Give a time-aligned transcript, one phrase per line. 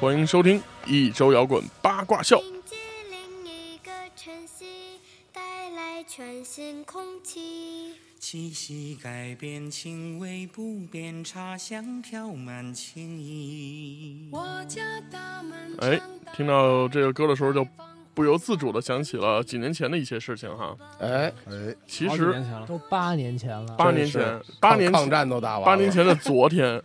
[0.00, 2.38] 欢迎收听一周摇滚八卦笑。
[2.38, 2.76] 迎接
[3.10, 5.00] 另一个晨曦，
[5.32, 7.96] 带来全新空气。
[8.20, 14.28] 气息改变，情味不变，茶香飘满情意。
[14.30, 16.00] 我家大门哎，
[16.32, 17.66] 听到这个歌的时候，就
[18.14, 20.76] 不由自主的想起了几年前的一些事情哈。
[21.00, 26.80] 哎，哎，其实好几年前了，都八年前了，八年前，八年抗战都打完了，八年前的昨天，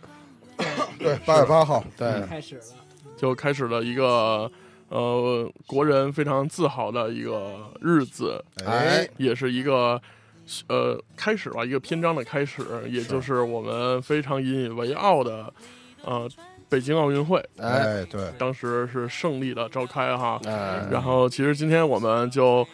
[0.98, 2.64] 对，八月八号，对，开始了。
[3.16, 4.50] 就开始了一个
[4.88, 10.00] 呃国人非常自豪的一个日子，哎，也是一个
[10.68, 15.52] 呃开始吧，一个篇章的开始，也就是我们非常引以为傲的
[16.04, 16.28] 呃
[16.68, 20.40] 北京奥运会，哎，哎，对，当时是胜利的召开哈。
[20.44, 22.66] 哎，然后其实今天我们就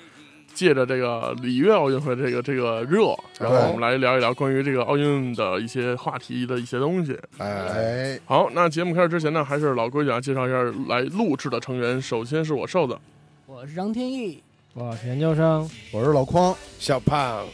[0.53, 7.19] 借着这个里约奥运会这个这个热，然后我们来聊一聊关于这个奥运的一些话题的一些东西。
[7.39, 12.01] 哎，哎，好，那节目开始之前呢，还是老规矩啊，介绍一下来录制的成员。
[12.01, 12.99] 首先是我瘦子，
[13.47, 14.43] 我是张天翼，
[14.75, 17.45] 我是研究生，我是老匡，小胖，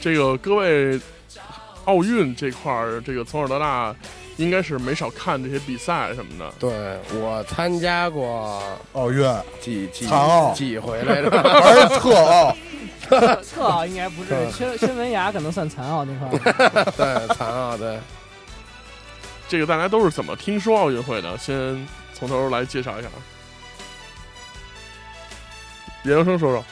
[0.00, 1.00] 这个各位
[1.84, 3.94] 奥运这块儿，这个从小到大
[4.42, 6.52] 应该是没少看这些比赛什么的。
[6.58, 8.60] 对我参加过
[8.92, 9.24] 奥运，
[9.60, 11.30] 几几残奥几回来着，
[11.62, 12.56] 还是特奥，
[13.08, 16.90] 特奥应该不是， 宣宣文雅可能算残奥那块儿。
[16.96, 17.98] 对，残奥，对，
[19.48, 21.38] 这个大家都是怎么听说奥运会的？
[21.38, 23.08] 先从头来介绍一下。
[26.04, 26.64] 研究生说说，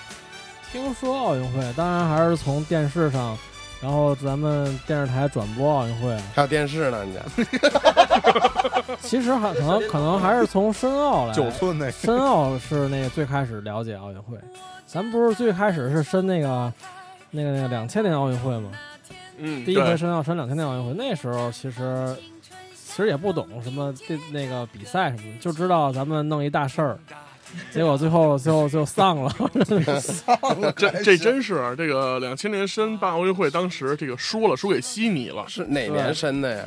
[0.73, 3.39] 听说奥运会，当然还是从电视上，
[3.83, 6.17] 然后咱们电视台转播奥运会。
[6.35, 7.21] 还有电视呢，你家
[9.01, 14.37] 其实还可能可能还是从申奥来，九寸那，申奥是那个最开始了解奥运会。
[14.87, 16.73] 咱们不是最开始是申那个
[17.31, 18.71] 那个那个两千年奥运会吗？
[19.39, 22.17] 嗯，第一回申奥申两千年奥运会，那时候其实
[22.75, 26.99] 其实也不懂什么这那个比赛什么的，就知道咱们弄一大事儿，
[27.73, 29.33] 结果最后最后就丧了。
[30.77, 35.45] 这这真是这个两千年申办奥运会，当时这个输了，输给悉尼了。
[35.49, 36.65] 是哪年申的呀？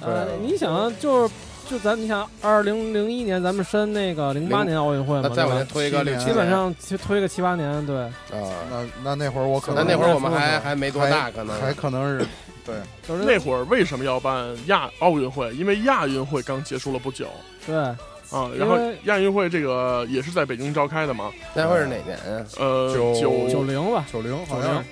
[0.00, 1.34] 呃，你想啊就是
[1.68, 5.66] 就咱你想二零零一年咱们申那个零八年奥运会嘛，那再往前？
[5.66, 6.74] 推个六七，基本上
[7.06, 8.10] 推个七八年，对，啊，
[8.70, 12.26] 那那那会儿我可能那那会儿我们还还没多大，可能还可能是，
[12.66, 12.74] 对，
[13.06, 15.54] 就是那会儿为什么要办亚奥运会？
[15.54, 17.26] 因为亚运会刚结束了不久
[17.66, 17.74] 对
[18.32, 21.30] 啊，然后亚运会这个也是在北京召开的嘛。
[21.54, 22.46] 那会是哪年呀？
[22.58, 24.82] 呃，九九九零吧，九零好像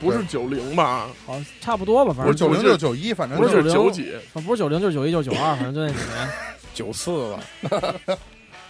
[0.00, 1.08] 不是九零吧？
[1.26, 4.12] 好像差不多吧，反正不是九零就九一，反正不就是是九几？
[4.34, 6.28] 不是九零就是九一就是九二，反正就那几年。
[6.74, 7.94] 九四吧，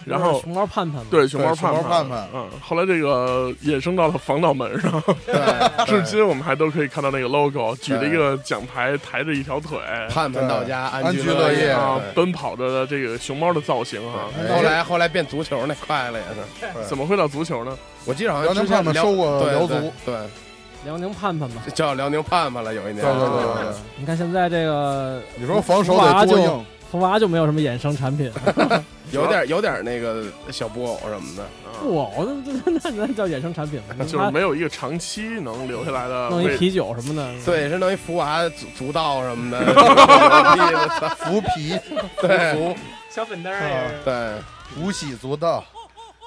[0.05, 5.03] 然后熊猫盼盼嘛，对熊猫对熊猫盼盼盼嗯，后来这个衍生到了防盗门上，
[5.85, 9.77] 至今我们还都可以看到那个 logo，举着一个奖牌，抬着一条腿。
[10.09, 16.25] 盼盼到家，安居居乐业啊，奔跑着的这个熊猫的造型啊，哎后来后来变足球那快了也
[16.83, 17.77] 是，怎么会到足球呢？
[18.05, 20.15] 我记得好辽宁像之前辽盼盼收过对辽足，对，
[20.85, 21.61] 辽宁盼盼吧。
[21.73, 28.31] 叫辽宁盼盼了，有一年，对对对，你看现在这个你说防守得多硬，福娃就没有什么衍生产品，
[29.09, 31.43] 有点有点那个小布偶什么的，
[31.81, 33.95] 布偶那那那那叫衍生产品吗？
[34.05, 41.75] 就是没有一个长期能留下来的位弄一啤酒什么的，对，是弄一福娃足足道什么的， 福皮，
[42.21, 42.75] 对
[43.09, 44.35] 小粉灯儿对，
[44.79, 45.65] 无喜足道，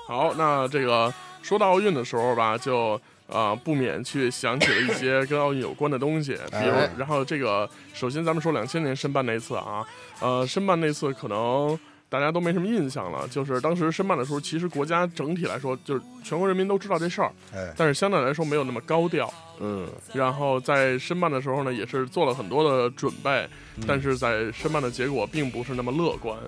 [0.08, 9.86] 好，那这个说到奥运的时候吧，就呃不免去想起了一些跟奥运有关的东西，比如哎，然后这个首先咱们说两千年申办那次啊，
[10.20, 11.78] 呃，申办那次可能。
[12.08, 19.28] 大家都没什么印象了，就是当时申办的时候，其实国家整体来说，就是全国人民都知道这事儿，哎，但是相对来说没有那么高调。
[19.58, 23.46] 嗯，然后在申办的时候呢，也是做了很多的准备，
[23.88, 26.38] 但是在申办的结果并不是那么乐观。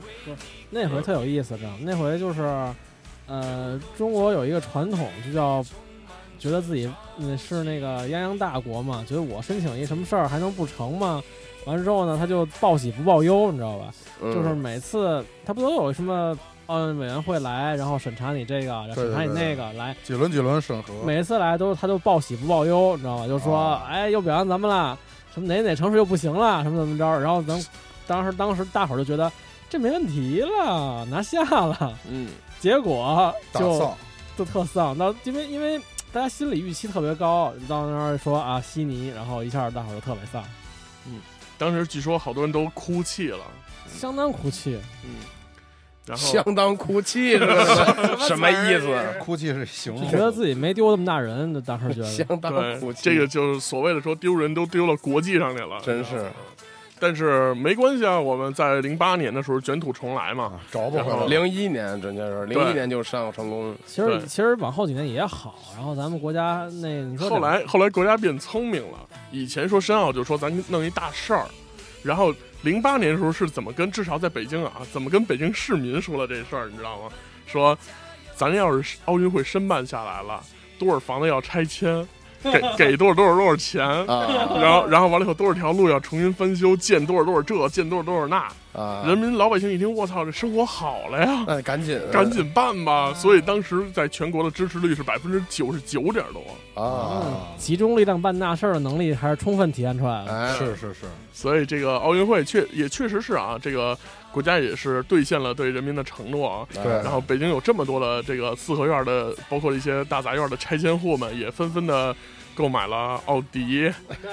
[0.70, 2.40] 那回特有意思，知道吗那回就是，
[3.26, 5.62] 呃，中国有一个传统，就叫
[6.38, 6.88] 觉得自己
[7.18, 11.20] 嗯是那个泱泱大国嘛，觉得我申请一什么事儿还能不成吗？
[11.68, 13.92] 完了之后呢，他就报喜不报忧，你知道吧？
[14.22, 16.36] 嗯就是每次他不都有什么
[16.66, 23.28] 奥运委员会来，然后审查你这个，然后审查你那个，来几轮几轮审核，每次来都他都报喜不报忧，你知道吧？
[23.28, 24.98] 就说、啊哎又表扬咱们了，
[25.34, 27.20] 什么哪哪城市又不行了，什么怎么着？
[27.20, 27.62] 然后咱
[28.06, 29.30] 当时当时大伙儿就觉得
[29.68, 32.28] 这没问题了，拿下了，嗯，
[32.58, 33.94] 结果就
[34.38, 34.96] 就特丧。
[34.96, 35.78] 那因为因为
[36.10, 40.42] 大家心理预期特别高，到那儿说啊悉尼，然后一下大伙儿就特别丧，
[41.58, 43.40] 当时据说好多人都哭泣了。
[43.86, 44.78] 相当哭泣。
[45.04, 45.10] 嗯，
[46.06, 46.32] 然后。
[46.32, 48.16] 相当哭泣是吧？
[48.26, 48.88] 什么意思？
[49.20, 52.06] 哭泣是形容，觉得自己没丢那么大人，当时觉得。
[52.06, 56.30] 相当哭对，泣，这个就是所谓的说丢人都丢到国际上去了，真是
[57.00, 61.26] 但是没关系啊，我们在零八年的时候卷土重来嘛，啊找不回来了。
[61.26, 68.98] 零一年，准确是零一年就上有成功，其实其实往后几年也好，然后咱们国家那你说后来后来国家变聪明了，
[69.30, 71.46] 以前说申奥就说咱弄一大事儿，
[72.02, 77.08] 然后零八年的时候是怎么跟至少在北京啊，怎么跟北京市民说了这事儿，你知道吗？
[77.46, 77.76] 说
[78.34, 80.42] 咱要是奥运会申办下来了，
[80.78, 82.06] 多少房子要拆迁，
[82.42, 83.84] 给给多少多少多少钱。
[83.84, 84.26] 啊
[84.60, 88.48] 然后，然后完了以后，多少条路要重新翻修，建多少多少这，建多少多少那。
[88.74, 89.02] 啊！
[89.04, 91.44] 人民老百姓一听，我操，这生活好了呀！
[91.48, 93.12] 那赶紧赶紧办吧！
[93.12, 97.22] 所以当时在全国的支持率是百分之九十九点多，啊！
[97.56, 100.32] 集中力量办大事儿的能力还是充分体现出来了。
[100.32, 103.98] 哎，是是是，所以这个奥运会确也确实是啊，这个
[104.32, 106.66] 国家也是兑现了对人民的承诺啊。
[106.76, 112.14] 哎对然后北京有这么多的这个四合院的，包括一些大杂院的拆迁户们，也纷纷的
[112.54, 114.30] 购买了奥迪，对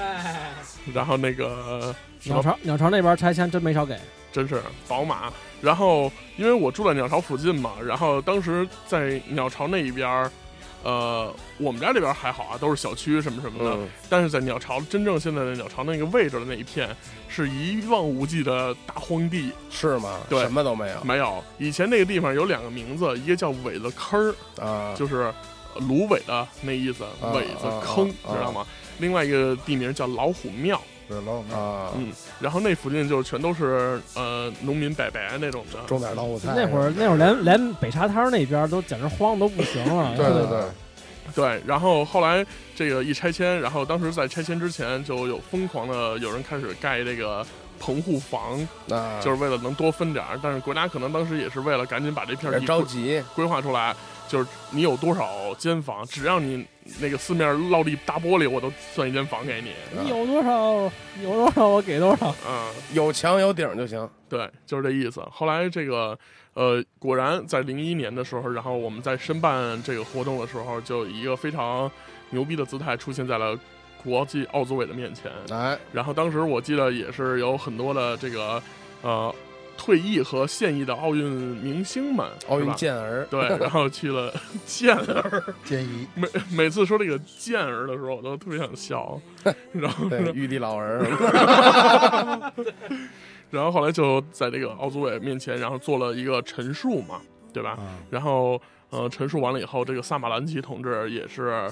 [0.93, 3.97] 然后那个鸟巢鸟巢那边拆迁真没少给，
[4.31, 5.31] 真是宝马。
[5.61, 10.31] 然后因为我住在鸟巢附近嘛，然后当时在鸟巢那一边儿，
[10.85, 13.75] 呃，我们家这边还好啊，都是小区什么什么的。
[13.75, 16.95] 嗯，但是在鸟巢真正现在的鸟巢那个位置的那一片，
[17.27, 19.51] 是一望无际的大荒地。
[19.71, 20.19] 是吗？
[20.29, 25.33] 对什么都没有没有，以前那个地方有两个名字，一个叫苇子坑儿，啊，就是
[25.73, 28.63] 呃芦苇的那意思，啊苇子坑，知道吗？
[28.99, 36.53] 另外一个地名叫老虎庙，对老有啊，嗯，然后那附近就全都是呃农民伯伯那种的，种点老虎菜。
[36.55, 40.15] 那会儿那会儿连连北沙滩那边都简直荒都不行了。
[40.17, 40.63] 对对对，
[41.35, 47.45] 对，然后后来这个一拆迁，然后当时在拆迁之前就有疯狂的有人开始盖这个
[47.79, 48.59] 棚户房，
[48.89, 50.39] 啊，就是为了能多分点儿。
[50.41, 53.95] 但是国家可能当时也是为了赶紧把这片有点地着急规划出来，
[54.27, 56.65] 就是你有多少间房，只要你
[56.99, 59.71] 那个四面落地大玻璃，我都算一间房给你。
[60.01, 60.91] 你有多少
[61.21, 62.33] 有多少我给多少。
[62.47, 64.09] 嗯，有墙有顶就行。
[64.27, 65.21] 对，就是这意思。
[65.31, 66.17] 后来这个
[66.53, 71.89] 呃，果然在零一年的时候，然后我们在申办这个活动的时候，就以一个非常
[72.31, 73.57] 牛逼的姿态出现在了
[74.03, 75.31] 国际奥组委的面前。
[75.51, 78.61] 哎，然后当时我记得也是有很多的这个
[79.01, 79.33] 呃
[79.77, 84.33] 退役和现役的奥运明星们，奥运健儿，对， 然后去了
[84.65, 89.19] 健儿，健一每每次说这个健儿的时候，我都特别想笑。
[89.73, 90.99] 然后，对，玉帝老儿，
[93.51, 97.21] 然后后来就在这个奥组委面前，然后做了一个陈述嘛，
[97.53, 97.71] 对吧？
[97.71, 98.59] 啊，然后
[98.91, 101.67] 呃，陈述完了以后，这个萨马兰奇同志也是啊、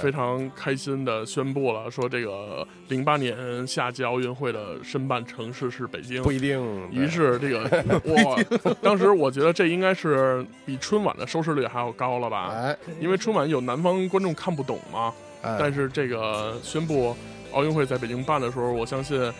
[0.00, 6.32] 非常开心的宣布了，说这个零八年夏季奥运会的申办城市是北京不。
[6.32, 6.90] 一定。
[6.90, 7.68] 于是这个
[8.04, 12.50] 我当时我觉得这应该是比春晚的收视率还要高了吧？
[12.52, 15.12] 哎，因为春晚有南方观众看不懂嘛。
[15.42, 17.14] 哎但是这个宣布
[17.52, 19.30] 奥运会在北京办的时候，我相信，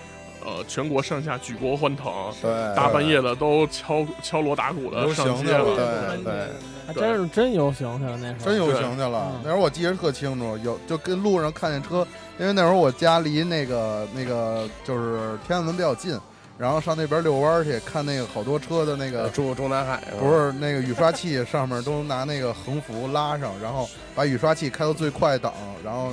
[0.44, 2.12] 呃，全国上下举国欢腾，
[2.42, 5.76] 对，大半夜的都敲敲锣打鼓的游上街行去了了。
[5.76, 6.48] 对对，
[6.86, 9.40] 还真是真游行去了那时候，真游行去了嗯。
[9.42, 12.06] 那时候我记得特清楚，有就跟路上看见车，
[12.38, 16.20] 因为那时候我家离那个那个就是天安门比较近，
[16.58, 26.10] 然后上那边遛弯去，看那个好多车的那个中中南海不是那个雨刷器上面都拿那个横幅拉上，然后把雨刷器开到最快档，然后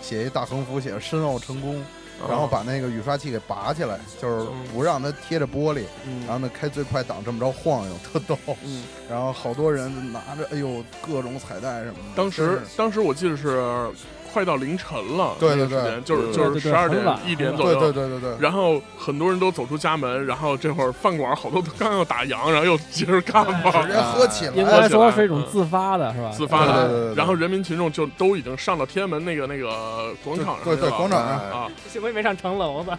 [0.00, 1.82] 写一大横幅，写“申奥成功”，
[2.28, 6.20] 然后把那个雨刷器给拔起来，就是不让它贴着玻璃，嗯。
[6.20, 8.38] 然后呢开最快档这么着晃悠，特逗。
[8.64, 12.16] 嗯，然后好多人拿着，哎呦，各种彩带什么的。
[12.16, 13.90] 当时当时我记得是
[14.34, 26.30] 快到凌晨了，对对那个时间就是就是对对十二点一点左右，对对对对，然后很多人都走出家门，然后这会儿饭馆好多都刚要打烊，然后又接着干直吧，接喝起应来该说是一种自发的，是吧？
[26.30, 26.72] 自发的。
[26.72, 27.14] 对对对对对。
[27.14, 31.38] 然后人民群众就都已经上到天安门那个那个广场上对对去了广场上。
[31.38, 32.90] 哎啊，幸亏没上城楼子。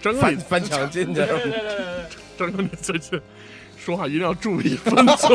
[0.00, 1.84] 张哥你翻翻墙进去，对对对对对，
[2.38, 3.20] 张哥你最近
[3.88, 5.34] 说话一定要注意分寸！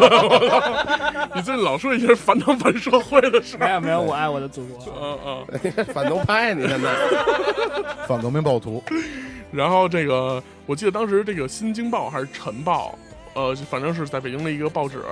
[1.33, 3.65] 你最近老说一些反党反社会的事儿。
[3.65, 4.77] 没有没有，我爱我的祖国。
[4.95, 6.87] 嗯嗯，反动派，你现在
[8.07, 8.83] 反革命暴徒，
[9.51, 12.95] 然后这个我记得当时这个《新京报》还是《晨报》，
[13.33, 15.03] 呃，反正是在北京的一个报纸，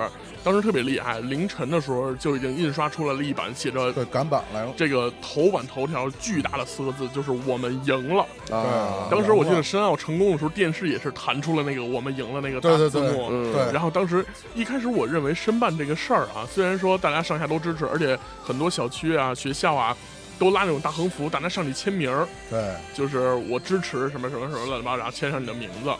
[0.44, 4.72] 当时特别厉害，凌晨的时候就已经印刷出来了一版写着对，赶版来了。
[4.76, 8.26] 这个头版头条巨大的四个字，就是“我们赢了”。
[8.50, 13.28] 啊，当时我记得申奥成功的时候，电视也是弹出了那个“我们赢了”那个大字幕。
[13.30, 14.24] 嗯对然后当时
[14.54, 19.96] 一开始我认为申办这个事儿啊，虽然说大家上下都支持，而且很多小区啊、学校啊
[20.38, 25.90] 都拉那种大横幅，大家上去签名儿，对，就是我支持什么什么什么乱七八糟，然后签上你的名字。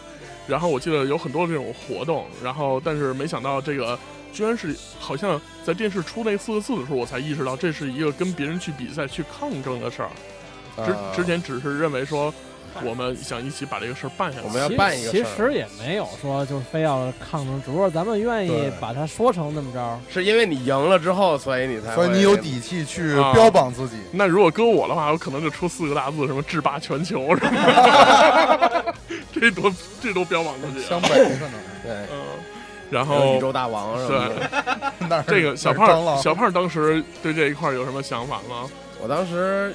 [0.46, 3.98] 然后我记得有很多这种活动，然后但是没想到这个
[4.32, 10.10] 居然是好像在电视出那四个字的时候，我才意识到这是一个跟别人去比赛去抗争的事儿。
[10.84, 12.32] 之啊之前只是认为说
[12.84, 14.44] 我们想一起把这个事儿办下来。
[14.44, 20.00] 我们要办一个事儿其实也没有说就是非要抗争，只不过咱们愿意把它说成那么着。
[20.10, 23.96] 是因为你赢了之后，所以你才所以你有底气去啊标榜自己。
[24.12, 28.94] 那如果搁我的话，我可能就出四个大字，什么制霸全球什么的，
[29.32, 30.88] 这多这多标榜自己啊。
[30.88, 31.52] 湘北可能
[31.82, 32.22] 对，嗯，
[32.90, 34.30] 然后宇宙大王是
[35.26, 38.68] 这个小胖小胖当时对这一块有什么想法吗？
[39.02, 39.74] 我当时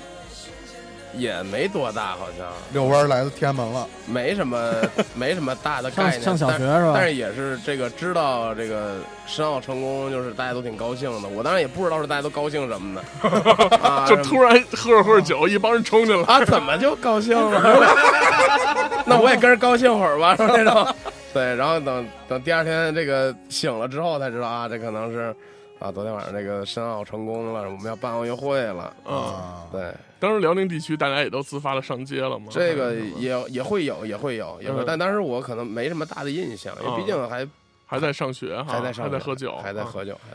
[1.14, 4.74] 也没多大，好像遛弯儿来到天安门了，没什么
[5.16, 6.22] 没什么大的概念。
[6.22, 6.92] 上上小学是吧？
[6.94, 11.30] 但是也是这个知道这个申奥成功，就是大家都挺高兴的。
[11.30, 17.96] 我当然也不知道是大家都高兴什么的， 啊，就突然喝着喝着酒，一帮人冲进来，啊，怎么就高兴了？
[19.06, 20.96] 那我也跟着高兴会儿吧，是吧那种。
[21.34, 25.36] 对，然后等等第二天这个醒了之后才知道啊，这可能是
[25.80, 28.94] 啊，昨天晚上这个申奥成功了，我们要办奥运会了。
[29.06, 32.48] 嗯，啊，对，当时辽宁地区大家也都自发的上街了嘛。
[32.50, 34.82] 这个也也会有，也会有，也会。
[34.82, 37.48] 嗯但当时我可能没什么大的印象，因为毕竟还
[37.86, 40.30] 还在上学哈，还在上学还在喝酒，啊还在喝酒，还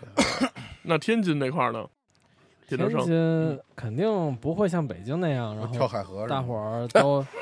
[0.44, 0.52] 在。
[0.82, 1.84] 那天津那块儿呢？
[2.68, 7.24] 天，津肯定不会像北京那样，然后跳后海河大伙儿都。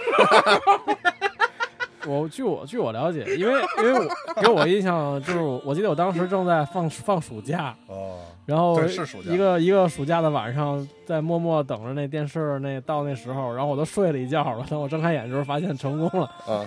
[2.06, 16.26] 我据我据我了解，因为因为我给我印象就是，我记得我当时正在放放暑假，哦，然后是一个一个暑假的晚上，在默默等着那电视那到那时候，然后我都睡了一觉了，等我睁开眼的时候，发现成功了。
[16.46, 16.66] 啊，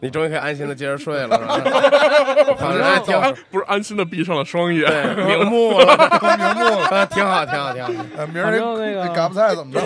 [0.00, 1.60] 你终于可以安心的接着睡了，是吧？
[2.56, 4.86] 反正还挺啊不是安心的闭上了双眼。
[4.86, 5.84] 对， 瞑目了，
[6.38, 6.86] 明目了。
[6.88, 7.92] 啊，挺好，挺好，挺好。
[8.16, 9.80] 呃，明儿反正那个嘎巴菜怎么着？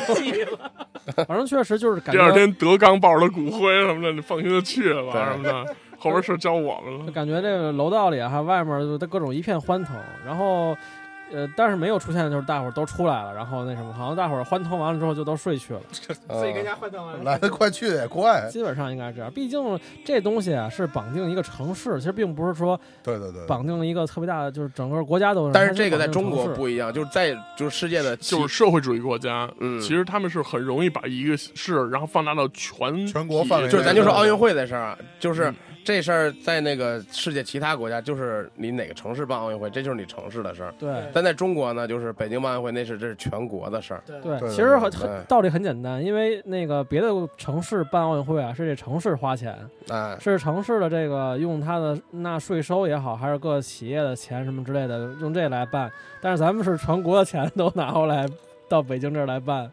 [1.26, 7.06] 反正确实就是感第二，天德纲抱着骨灰什么的，你放心的去吧什么的，后边事交我们了。
[7.06, 10.76] 就感觉这个楼道里啊还外面就各种一片欢腾，然后。
[11.32, 18.48] 呃，但是没有出现的就是大伙儿都出来了，然后那什么，好像大伙儿欢腾完了之后就都睡去了， 自己跟家欢腾完了来得快去得也快。
[18.50, 19.32] 基本上应该是这样。
[19.32, 25.52] 毕竟这东西啊是绑定一个城市，其实并不是说对对对，绑定了一个特别大的，就是整个国家都是。
[25.52, 35.54] 但是这个在中国不一样，就是在就是世界的就是社会主义国家，嗯其实他们是很容易把一个事，然后放大到全全国范围就是咱就说奥运会的事儿啊，就是嗯
[35.84, 40.72] 这事儿在那个世界其他国家，就是你哪个城市办奥运会，这就是你城市的事儿。
[40.78, 41.02] 对。
[41.12, 44.02] 但在中国呢，就是北京办奥运会，那是这是全国的事儿。
[44.06, 44.48] 对，对。
[44.48, 55.92] 其实很很道理很简单，因为那个别的城市办奥运会啊，是这城市花钱，哎，是城市的这个用它的纳税收也好，还是各企业的钱什么之类的，用这来办。
[56.20, 58.26] 但是咱们是全国的钱都拿过来
[58.68, 59.70] 到北京这儿来办，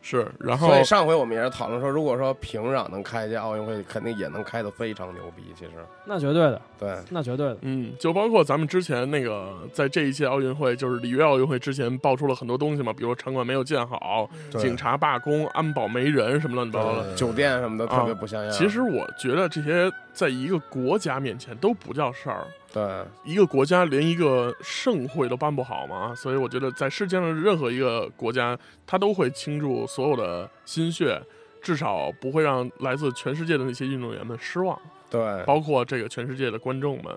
[0.00, 5.42] 是，然后所以上回我们也是讨论说，如果说平壤能开一届奥运会，肯定也能开得非常牛逼。
[5.54, 5.72] 其实，
[6.06, 7.58] 那绝对的，对，那绝对的。
[7.62, 17.14] 嗯，就包括咱们之前那个在这一届奥运会，就是里约奥运会之前爆出了很多东西嘛，比如场馆没有建好，警察罢工、安保没人什么乱七八糟的。
[17.14, 18.52] 酒店什么的特别不像样。
[18.52, 31.22] 其实我觉得这些在一个国家面前都不叫事儿，对，一个国家连一个盛会都办不好嘛，所以我觉得在世界上任何一个国家，他都会倾注所有的心血，
[31.62, 34.76] 至少不会让来自全世界的那些运动员们失望。
[35.08, 37.16] 对，包括这个全世界的观众们。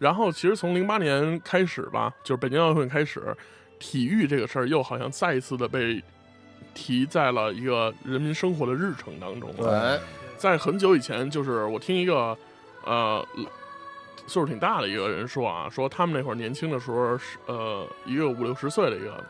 [0.00, 3.22] 然后，其实从零八年开始吧，就是北京奥运会开始，
[3.78, 6.02] 体育这个事儿又好像再一次的被
[6.74, 10.00] 提在了一个人民生活的日程当中了。
[10.00, 10.00] 对，
[10.44, 12.36] 在很久以前，就是我听一个
[12.84, 13.26] 呃
[14.26, 19.24] 岁数挺大的一个人说啊，说他们那会儿年轻的时候是呃一个五六十岁的一个，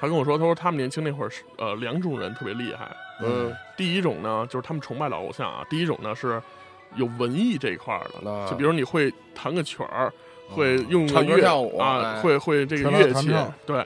[0.00, 2.90] 他跟我说，他说他们年轻那会儿是呃两种人特别厉害，
[3.22, 5.62] 嗯，第一种呢，就是他们崇拜的偶像啊。
[5.68, 6.42] 第一种呢是
[6.96, 8.48] 有文艺这一块儿的，啊。
[8.48, 10.10] 就比如你会弹个曲儿，
[10.48, 12.22] 会用个唱歌乐跳舞啊，哎。
[12.22, 13.30] 会会这个乐器，
[13.66, 13.84] 对，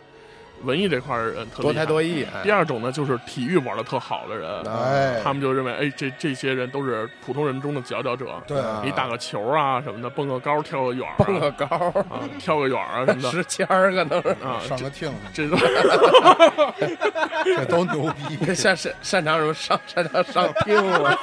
[0.64, 2.24] 文艺这块儿人特多才多艺。
[2.34, 8.26] 哎第二种呢，就是体育玩的特好的人，哎，他们就认为，哎，这这些人都是普通人中的佼佼者。
[8.46, 11.66] 对啊你打个球啊什么的，蹦个高，跳个远啊，蹦个高，
[12.10, 14.28] 啊，跳个远啊什么的 石签儿可能是。
[14.44, 15.56] 啊， 上个听，这都
[17.44, 18.54] 这都牛逼！
[18.54, 21.18] 擅擅擅长什么上擅长上听了，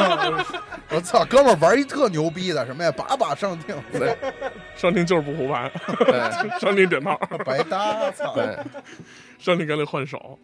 [0.89, 2.91] 我操，哥们儿玩一特牛逼的什么呀？
[2.91, 4.15] 把把上听，对
[4.75, 7.19] 上庭就是不胡牌，对上庭点炮。
[7.45, 8.33] 白搭，操！
[8.33, 8.57] 对，
[9.41, 10.39] 上帝赶紧换手。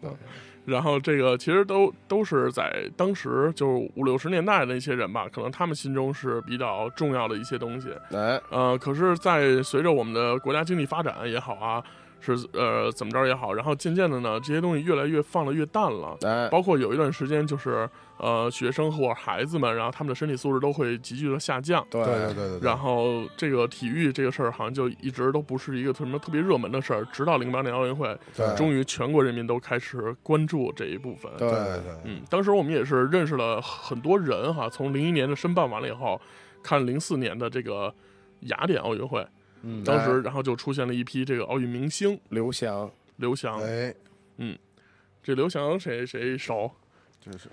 [0.66, 7.88] 然后这个其实都都是在当时就是五六十年代的一些人吧，可能他们心中是比较重要的一些东西。
[8.12, 11.82] 哎，呃，可是，在随着我们的国家经济发展也好啊，
[12.20, 16.16] 是呃怎么着也好，然后渐渐的呢，这些东西越来越放的越淡了。
[16.22, 21.86] 哎，包括有一段时间，就是呃学生或孩子们，然后他们的身体素质都会急剧的下降。
[21.90, 31.30] 对对对对对，然后这个体育这个事儿好像就一直都不是一个什么特别热门的事儿，直到零八年奥运会，对终于全国人民都开始关注这一部分。
[31.38, 36.20] 对对对，嗯，当时我们也是认识了很多人哈，从零一年的申办完了以后，
[36.62, 37.94] 看零四年的这个
[38.40, 39.24] 雅典奥运会，
[39.62, 43.94] 嗯，当时然后就出现了一批这个奥运明星，刘翔，刘翔，哎，
[44.36, 44.56] 嗯
[45.22, 46.70] 这刘翔谁谁熟？
[47.20, 47.48] 就是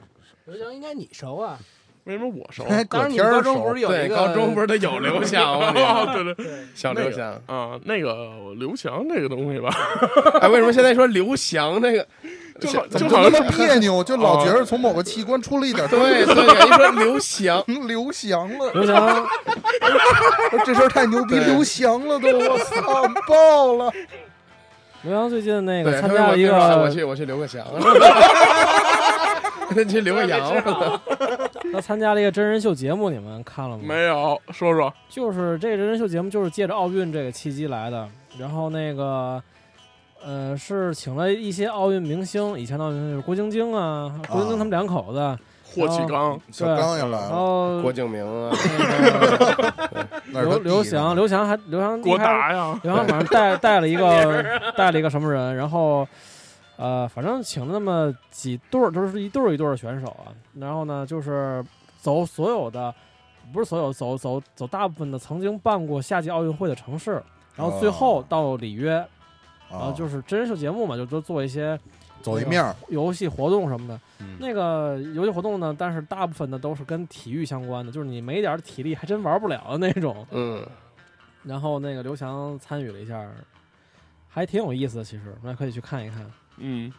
[0.45, 1.59] 刘翔应该你熟啊，
[2.05, 2.63] 为什么我熟？
[2.65, 6.13] 哎， 当时你高中不是，有一对，个高中不是得有刘翔 吗？
[6.13, 9.69] 对对，小刘翔，啊，那个刘翔这个东西吧，
[10.41, 12.07] 哎，为什么现在说刘翔那个？
[12.59, 14.03] 就好就好像是么别扭？
[14.03, 16.33] 就老觉得从某个器官出了一点对对，
[16.67, 19.27] 一说刘翔，刘翔了，刘翔
[20.65, 23.91] 这事儿太牛逼，刘翔了都，我操，爆了！
[25.03, 27.65] 刘翔最近那，个他说我参加了一个，我去我去刘个翔，
[29.87, 30.63] 去刘个洋，
[31.73, 33.83] 他参加了一个真人秀节目，你们看了吗？
[33.85, 38.07] 没有说说就是这个真人秀节目，就是借着奥运这个契机来的。
[38.39, 39.41] 然后那个，
[40.25, 48.51] 呃，是请了一些奥运明星，以前的奥运明星就是郭晶晶啊，郭晶晶他们两口子，霍启刚，小刚也来然了，后郭敬明啊，
[50.33, 54.43] 刘刘翔，刘翔还刘翔郭达呀，刘翔反正带 带了一个
[54.75, 56.07] 带了一个什么人，然后
[56.77, 60.33] 呃，反正请了那么几对儿，都是一对儿一对儿的选手啊。
[60.59, 61.63] 然后呢，就是
[61.99, 62.91] 走所有的，
[63.53, 67.21] 不是所有，走走走大部分的曾经办过夏季奥运会的城市，
[67.55, 69.05] 然后最后到里约，
[69.69, 71.79] 然后啊，就是真人秀节目嘛，就都做一些
[72.21, 73.99] 走一面儿，游戏活动什么的。
[74.19, 80.25] 嗯那个游戏活动呢，但是大部分的都是跟体育相关的，就是你没点体力还真玩不了的那种。
[80.31, 80.65] 嗯，
[81.43, 83.25] 然后那个刘翔参与了一下，
[84.29, 85.03] 还挺有意思的。
[85.03, 86.29] 其实我们也可以去看一看。
[86.57, 86.91] 嗯，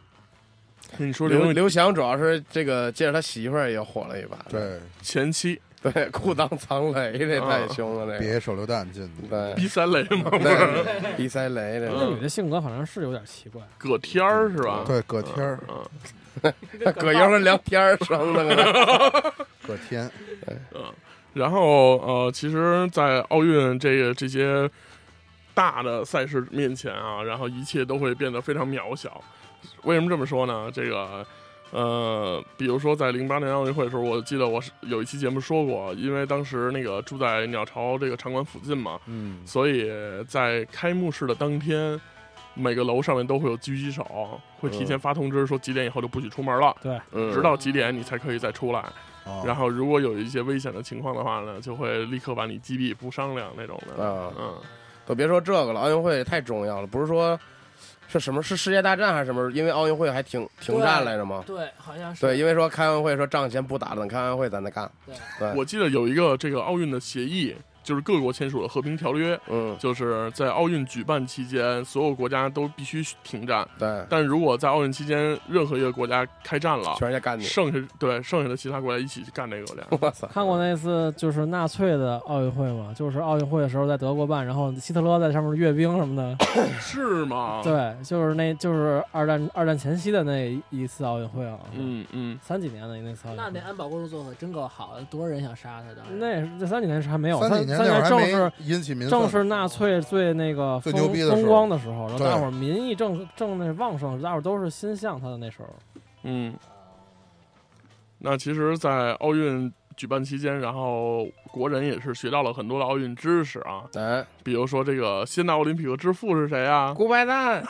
[0.99, 8.19] 你说刘刘翔主要是这个借着他媳妇儿也火了一把，对，前期对，裤裆藏雷这太凶了，这个。
[8.19, 9.55] 别手榴弹进去，对。
[9.55, 14.83] 逼三雷嘛，对，比赛雷这个那女的性格好像是有点奇怪，葛天儿是吧？
[14.87, 16.53] 对，葛天儿，嗯，
[16.99, 19.35] 葛优是聊天儿生的，
[19.67, 20.11] 葛天，
[20.75, 20.83] 嗯
[21.35, 24.69] 然后呃，其实，在奥运这个这些
[25.53, 29.23] 大的赛事面前啊，然后一切都会变得非常渺小。
[29.83, 30.71] 为什么这么说呢？
[30.73, 31.25] 这个
[31.73, 39.91] 呃，比如说在零八年奥运会的时候，我记得我是有一期节目说过，因为当时那个住在鸟巢这个场馆附近嘛，嗯，所以
[40.29, 42.01] 在开幕式的当天，
[42.55, 46.75] 每个楼上面都会有狙击手，会提前发通知说几点以后就不许出门了，
[47.13, 48.81] 嗯直到几点你才可以再出来。
[48.81, 54.05] 啊然后如果有一些危险的情况的话呢，就会立刻把你击毙，不商量那种的。
[54.05, 54.55] 啊，嗯，
[55.05, 57.37] 都别说这个了，奥运会太重要了，不是说
[58.09, 59.51] 是什么是世界大战还是什么？
[59.53, 61.43] 因为奥运会还停停战来着吗？
[61.47, 64.91] 对，好像是对，因为说开完会说仗先不打了，等开完会咱再干。
[65.05, 67.55] 对对，我记得有一个这个奥运的协议，
[67.87, 73.67] 就是各国签署了和平条约，嗯，就是在奥运举办期间，所有国家都必须停战。
[73.79, 77.45] 对，但如果在奥运期间任何一个国家开战了，全世界干你。
[77.45, 79.83] 剩下对剩下的其他国家一起去干这个国家。
[80.01, 80.27] 我操！
[80.27, 82.93] 看过那次就是纳粹的奥运会吗？
[82.95, 86.37] 就是奥运会的时候在德国办，然后希特勒在上面阅兵什么的。
[86.79, 91.59] 是吗？，对，就是那就是二战二战前夕的那一次奥运会啊。
[91.73, 93.43] 嗯嗯，三几年的那次奥运会。
[93.43, 96.03] 那那安保工作做的真够好的，多少人想杀他的？
[96.19, 96.27] 那。
[96.27, 105.69] 那是这三几年是还没有，三几年三那会儿还没正是引起民愤正是纳粹最那个最风风牛逼的风光的时候，然后对大伙儿民意正正那旺盛，大伙儿都是心向他的那时候。
[106.23, 106.55] 嗯，
[108.19, 116.93] 那其实，在奥运举办期间，然后国人也是学到了很多的奥运知识啊，哎，比如说这个现代奥林匹克之父是谁啊？
[116.95, 117.63] 古白蛋，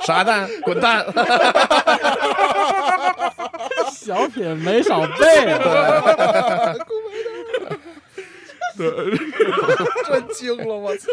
[0.00, 1.04] 傻蛋，滚蛋！
[4.04, 5.16] 小品没少背
[8.76, 8.88] 对，
[10.04, 11.08] 震惊了，我操！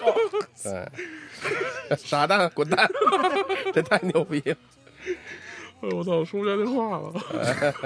[0.63, 2.89] 对，傻蛋，滚蛋！
[3.71, 4.55] 这太牛逼了。
[5.81, 7.13] 哎我操，说不下这话了。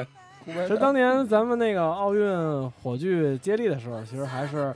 [0.45, 4.73] 其实当年咱们那个奥运火炬接力的时候，其实还是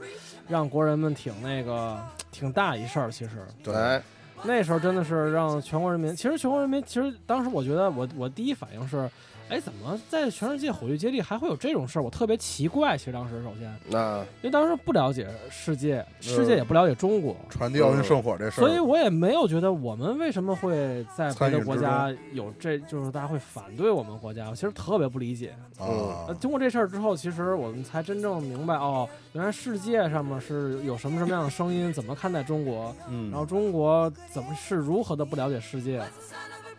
[0.48, 1.98] 让国人们挺那个
[2.30, 3.10] 挺大一事儿。
[3.10, 3.30] 其实
[3.64, 4.02] 对，哎，
[4.42, 9.08] 那时候真的是让全国人民，其实全国人民，其实当时我觉得我我第一反应是，
[9.50, 12.02] 哎，怎么在全世界火炬接力还会有这种事儿？
[12.02, 12.96] 我特别奇怪。
[12.96, 25.50] 其实当时首先，那因为当时不了解世界，世界也不了解中国，传递奥运圣火这事儿，所以我也没有觉得我们为什么会在别的国家有这，就是大家会反对我们国家，我其实特别不理解。
[25.78, 36.00] 啊呃，经过这事儿之后，其实我们才真正明白，哦，原来世界上面是有什么什么样的声音，怎么看待中国，嗯然后中国怎么是如何的不了解世界。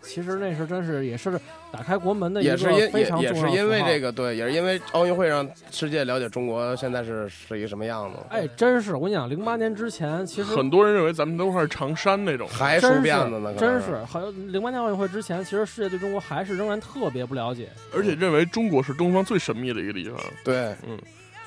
[0.01, 1.39] 其实那是真是也是
[1.71, 20.19] 打开国门的一个也是因非常也也是重要的符号因为这个对，也是因为奥运会让世界了解中国现在是是一个什么样子，哎，真是我跟你讲，零八年之前其实很多人认为咱们都是长衫那种，还真梳辫子呢，是真是，好像零八年奥运会之前，其实世界对中国还是仍然特别不了解，而且认为中国是东方最神秘的一个地方。
[20.43, 20.75] 对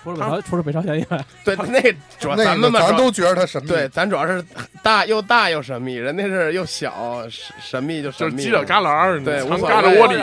[0.04, 1.80] 除了北朝除了北朝鲜以外，对，那
[2.20, 4.44] 主要那个咱们嘛，主要咱都觉得他神秘，对，咱主要是
[4.82, 10.14] 大又大又神秘，人家是又小神神秘就就是神秘，犄角旮旯儿，你藏对无所旮旯窝里，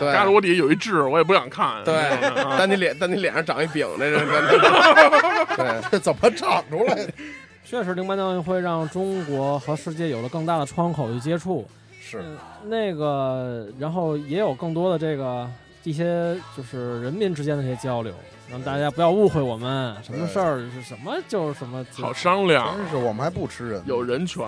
[0.00, 1.82] 对旮旯窝里有一痣，我也不想看。
[1.86, 4.26] 对啊但你脸但你脸上长一饼，这是
[5.56, 5.90] 对。
[5.92, 7.08] 这怎么长出来的？
[7.64, 11.64] 确实零八年奥运会让中国和世界有了更大的窗口去接触，
[12.02, 15.48] 是嗯那个，然后也有更多的这个
[15.84, 18.12] 一些就是人民之间的这些交流，
[18.50, 24.44] 让大家不要误会我们，什么事儿是什么就是什么，好商量，真是我们还不吃人，有人权，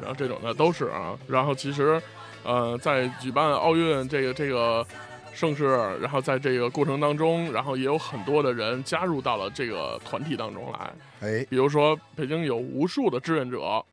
[0.00, 1.18] 然后这种的都是啊。
[1.26, 2.00] 然后其实，
[2.44, 4.86] 呃，在举办奥运这个这个
[5.32, 5.66] 盛世，
[6.00, 10.92] 然后在这个过程当中，然后也有很多的人加入到了这个团体当中来。
[11.20, 13.84] 哎，比如说，北京有无数的志愿者，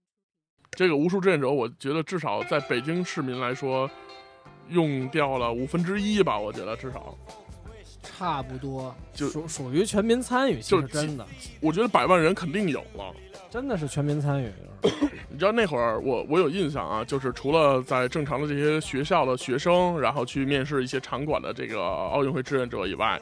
[0.72, 3.90] 这个无数志愿者，我觉得至少在北京市民来说，
[4.70, 6.38] 用掉了五分之一吧。
[6.38, 7.18] 我觉得至少，
[8.08, 8.96] 差不多。
[9.14, 11.26] 就属属于全民参与，其就是真的
[11.60, 13.14] 我觉得百万人肯定有了。
[13.50, 14.52] 真的是全民参与，
[15.30, 23.20] 你知道那会儿我我有印象啊，就是除了在正常的这些学校的学生，然后去面试一些场馆的这个奥运会志愿者以外，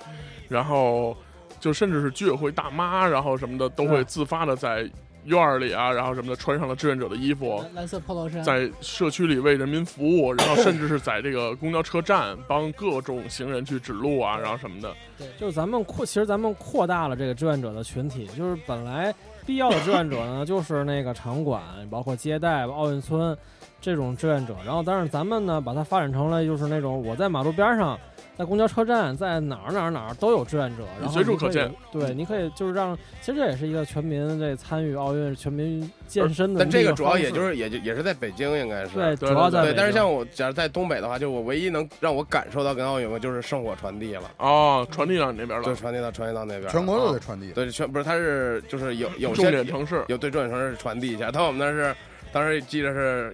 [0.50, 1.15] 然后
[1.60, 4.89] 就甚至是居委会大妈，然后什么的都会自发的在
[5.26, 14.94] 院儿里啊，然后什么的穿上了志愿者的衣服，蓝蓝色 polo 衫，在社区里为人民服务，然后甚至是在这个公交车站帮各种行人去指路啊，然后什么的。
[15.18, 19.14] 对就是咱们扩，其实咱们扩大了这个志愿者的群体，就是本来
[19.46, 23.38] 必要的志愿者呢，就是那个场馆，包括接待、奥运村
[23.82, 28.00] 这种志愿者，然后但是咱们呢，把它发展成了就是那种我在马路边上。
[28.38, 31.74] 在公交车站，在哪儿哪儿哪儿都有志愿者，然后随处可见。
[31.91, 39.30] 对，你可以就是让，其实这也是一个全民这参与奥运、全民健身的但这个个主要也就是也就也是在北京，应该是对，对对。
[39.30, 47.52] 主要在对但是像我假如在东北的话，就我唯一能让我感受到跟奥运会就是圣火传递了，哦，传递到你那边了对，了，传递到传递到那边，全国都得传递。
[47.52, 50.04] 对全不是，它是就是有有重点城市。
[50.10, 51.95] 有对重点城市传递一下，但我们那是
[52.34, 53.34] 当时记得是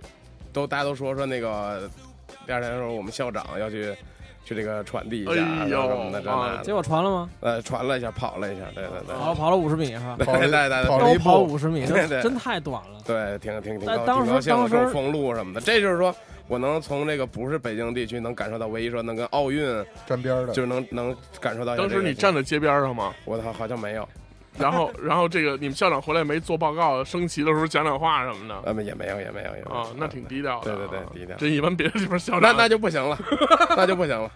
[0.53, 1.89] 都大家都说说那个
[2.45, 3.95] 第二天的时候我们校长要去。
[4.53, 7.29] 去这个传递一下，哎呦什么的，这那啊的结果传了吗？
[7.39, 10.15] 呃，传了一下，跑了一下，对对对，跑跑了五十米是吧？
[10.19, 12.99] 对跑了对对对都跑了一步跑五十米，对对真太短了。
[13.05, 16.13] 对，挺挺挺挺高兴的，当时这种封路什么的，这就是说
[16.47, 19.65] 我能从这个不是北京地区能感受到，唯一说能跟奥运
[20.05, 21.95] 沾边儿的，就是能能感受到一下当个。
[21.95, 23.13] 时你站在街边上吗？
[23.25, 24.07] 我操好像没有，
[24.57, 30.89] 然后，然后这个你们校长回来没做报告，升旗的时候讲讲话什么的呃，也没有，也没有，也没有啊，那挺低调的对啊。
[30.91, 33.17] 对对低调这一般别的地方校长那那就不行了，
[33.75, 34.29] 那就不行了，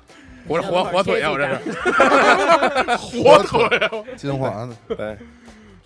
[0.47, 1.55] 我是火火腿啊，我这是。
[2.97, 3.91] 火腿啊。
[4.15, 5.17] 金华的，对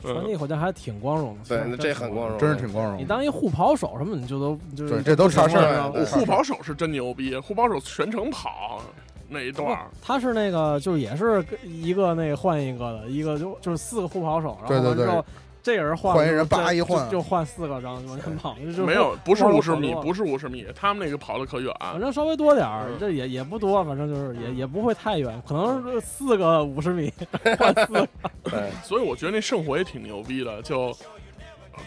[0.02, 3.00] 传递好像还挺光荣的，对，这很光荣，真是挺光荣的。
[3.00, 8.82] 你当一护跑手什么，你就都就是对这都啥事儿护跑手是真牛逼，护跑手全程跑
[9.30, 15.26] 那一段儿，他是那个就是也是一个那个换一个的，一个就就是四个护跑手，然后对对对完之后
[15.62, 21.72] 这个人换换一人就叭一换就就换四个，然后就往前跑，就没有，不是五十米，不是五十米，他们那个跑的可远。
[21.80, 27.12] 反正稍微多点儿嗯，这也也不多，反正就是也也不会太远，可能是四个五十米
[27.58, 28.08] 换四个，
[28.50, 30.62] 对所以我觉得那圣火也挺牛逼的。
[30.62, 30.96] 就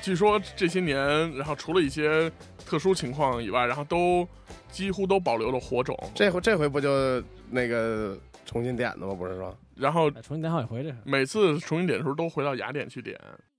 [0.01, 0.97] 据说这些年，
[1.37, 2.31] 然后除了一些
[2.65, 4.27] 特殊情况以外，然后都
[4.71, 5.97] 几乎都保留了火种。
[6.15, 9.15] 这回这回不就那个重新点的吗？
[9.15, 10.97] 不是说然后哎重新点好几回这是。
[11.05, 13.19] 每次重新点的时候都回到雅典去点，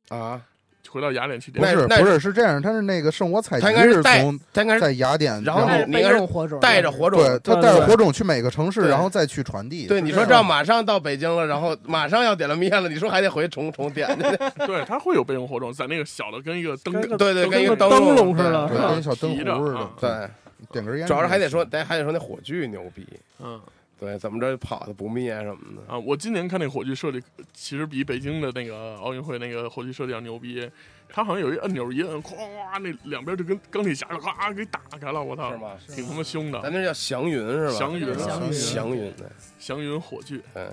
[0.10, 0.41] 啊，
[0.89, 1.76] 回到雅典去不点。
[1.88, 9.88] 不是是这样，他是那个圣火采集他应该是从他应该是在雅典，然后备你应该是用火种，带着火种，对他带着火种去每个城市，然后再去传递。
[9.88, 14.22] 对，你说这马上到北京了，然后马上要点了灭了，你说还得回重重点去？
[14.67, 20.10] 对，他会有备用火种，在那个小的跟一个灯对对，跟一个灯笼笼似的对，跟小灯壶似的啊，对，
[20.72, 21.08] 点根烟。
[21.08, 23.08] 主要是还得说，得还得说那火炬牛逼，
[23.41, 23.60] 嗯，
[24.04, 25.94] 对，怎么着跑的不灭什么的。
[25.94, 30.70] 啊，我今年看那火炬设计，其实比北京的那个奥运会那个火炬设计要牛逼。
[31.16, 32.36] 它好像有一按钮一摁，咵，
[32.80, 35.72] 那两边就跟钢铁侠似的，哗给打开了，我操，是吗？
[35.88, 36.60] 挺他妈凶的。
[36.62, 37.72] 咱那叫祥云是吧？
[37.72, 39.28] 祥云，祥云祥云，对，
[39.60, 40.72] 祥云火炬，嗯，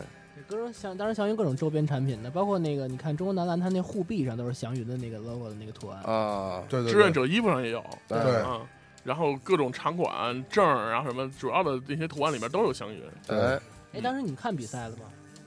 [0.48, 6.00] 各种祥，当然祥云各种周边产品的，包括那个你看中国男篮，它那护臂上都是祥云的那个 logo 的那个图案。
[6.04, 8.62] 啊，对对对，志愿者衣服上也有，对啊，
[9.02, 13.02] 然后各种场馆证儿，然后什么主要的那些图案里面都有祥云。
[13.28, 13.60] 哎，
[13.94, 15.04] 哎，当时你看比赛了吗？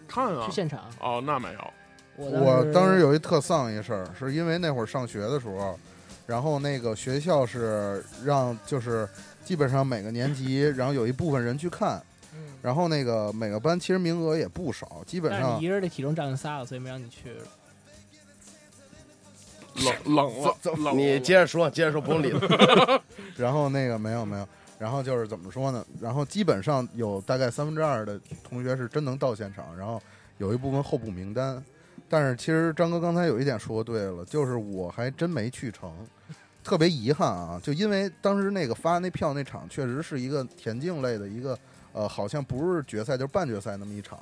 [0.08, 0.92] 看啊去，现场？
[1.00, 1.74] 哦，那没有，
[2.18, 5.80] 我我当时有有一特丧一事儿，是因为那会儿上学的时候，
[6.28, 9.08] 然后那个学校是让就是
[9.44, 12.02] 基本上每个年级，然后有一部分人去看，
[12.62, 17.36] 然后那个每个班其实名额也不少，基本上你一人的体重占了仨了，所以没让你去。
[19.76, 23.02] 冷冷了，冷了你接着说，接着说，不用理他。
[23.36, 25.86] 然后那个没有没有，然后就是怎么说呢？
[26.00, 30.02] 然后基本上有大概三分之二的同学是真能到现场，然后
[30.38, 31.64] 有一部分候补名单。
[32.10, 35.92] 但是其实张哥刚才有一点说对了，就是我还真没去成，
[36.64, 37.60] 特别遗憾啊！
[37.64, 41.58] 就因为当时那个发那票那场确实是一个田径类的一个
[41.92, 44.20] 呃，好像不是决赛就是半决赛那么一场。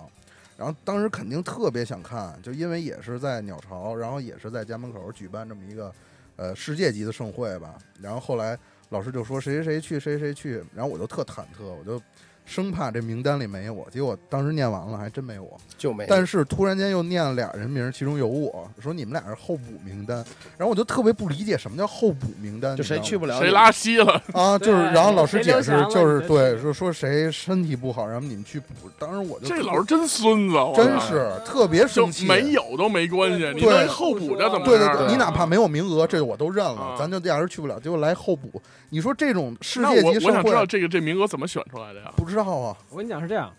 [0.62, 5.92] 然后当时肯定特别想看，就因为也是在鸟巢，然后也是在家门口举办这么一个
[6.36, 7.80] 呃世界级的盛会吧。
[8.00, 8.56] 然后后来
[8.90, 12.00] 老师就说谁谁谁去，谁谁谁去，然后我就特忐忑，我就
[12.46, 13.88] 生怕这名单里没我。
[13.92, 15.58] 结果当时念完了，还真没我。
[15.78, 16.06] 就没。
[16.08, 20.18] 但是突然间又念了俩人名，其中有我，说你们俩是候补名单，
[20.58, 24.22] 然后我就特别不理解什么叫候补名单，就谁去不不了，谁拉稀了？
[24.34, 24.58] 啊？
[24.58, 28.68] 就是然后老师解释就是对说说谁身体不好，然后你们去补。
[29.00, 38.62] 当时我就这老师真孙子，真是特别生气，没有都没关系，你候补着怎么着对对对，你哪怕没有名额，这我都认了啊，咱就压根儿去不了，结果来候补。
[38.90, 42.12] 你说这种世界级盛我我想知道，这个这名额怎么选出来的呀？
[42.18, 43.52] 不知道啊，我跟你讲是这样，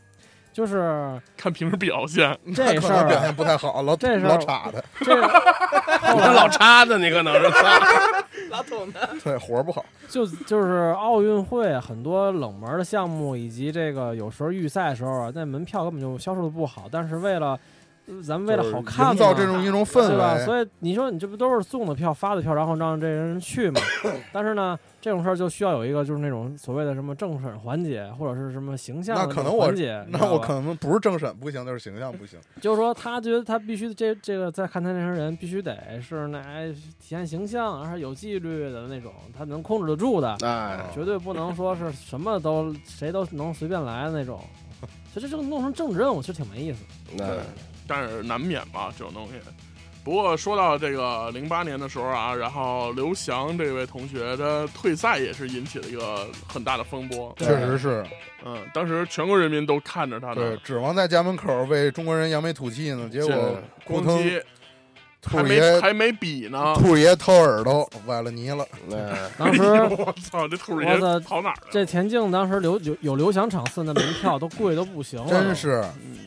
[0.52, 5.26] 就是看平时表现，这事儿表现不太好，老这事儿老岔的，这个
[6.02, 7.50] 后你老叉的，你可能是。
[9.24, 9.82] 对活儿不好。
[10.10, 17.58] 就就是奥运会很多冷门的项目，以及这个有时候预赛的时候啊，那门票根本就销售的不好，但是为了呃
[18.22, 20.34] 咱们为了好看嘛，营造这种一种氛对吧？
[20.34, 23.80] 围，所以你说你这不都是送的票、发的票，然后让这人去嘛？
[24.32, 32.38] 但是呢，这种事儿就需要有一个就是那种所谓的什么政审环节，或者是什么形象的那那可能我种环节，那我可能不是政审不行，就是形象不行。
[32.60, 44.40] 就是说他觉得他必须这这个在看台那些人必须得是那哎体现形象，而且有纪律的那种，他能控制得住的，哎，绝对不能说是什么都谁都能随便来的那种。
[45.14, 46.78] 其实这个弄成政治任务，其实挺没意思。
[47.16, 47.26] 那
[47.92, 49.32] 但是难免吧这种东西。
[50.02, 57.32] 不过说到这个零八年的时候啊，然后刘翔这位同学他退赛也是引起了一个很大的风波。
[57.38, 58.04] 确实是，
[58.44, 63.32] 嗯，当时全国人民都看着他对呢，，指望在家门口为中国人扬眉吐气呢，结果
[63.86, 64.42] 咣扑腾叽
[65.24, 66.74] 还没兔爷还没比呢。
[66.74, 68.66] 兔爷掏耳朵崴了泥了。
[68.88, 68.96] 那
[69.38, 70.88] 当时我操，这兔爷
[71.20, 71.68] 跑哪儿了？
[71.70, 76.18] 这田径当时刘有有刘翔场次，那门票都贵的不行了，真是，嗯，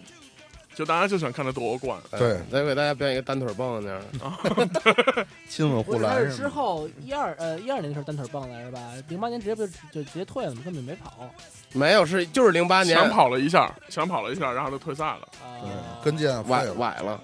[0.75, 1.99] 就大家就想看他夺冠。
[2.11, 6.37] 对再给大家表演一个单腿蹦那样的， 亲吻不是，他是护栏是？
[6.37, 8.79] 之后一二呃一二年的时候单腿蹦来是吧？
[9.07, 11.13] 零八年直接不就就直接退了嘛，根本没跑
[11.73, 15.27] 没有是就是零八年抢跑了一下，抢跑了一下，然后就退赛了。
[15.41, 16.65] 对啊，，跟腱崴。
[16.73, 17.19] 崴了，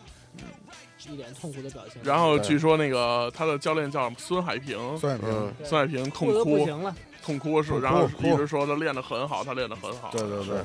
[1.09, 2.01] 一脸痛苦的表情。
[2.03, 10.09] 然后据说那个他的教练叫孙海平，孙海平嗯，，孙海平痛哭不行了，痛哭是，然后一直说他练得很好，他练得很好。
[10.11, 10.57] 对对对，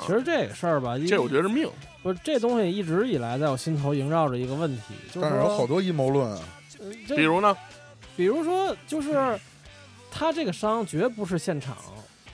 [0.00, 1.68] 其实这个事儿吧，这我觉得是命。
[2.02, 6.38] 不是这东西一直以来在我心头萦绕着一个问题，就是但是有好多阴谋论啊。
[6.78, 7.56] 呃比如呢，
[8.14, 9.38] 比如说，就是
[10.10, 11.76] 他这个伤绝不是现场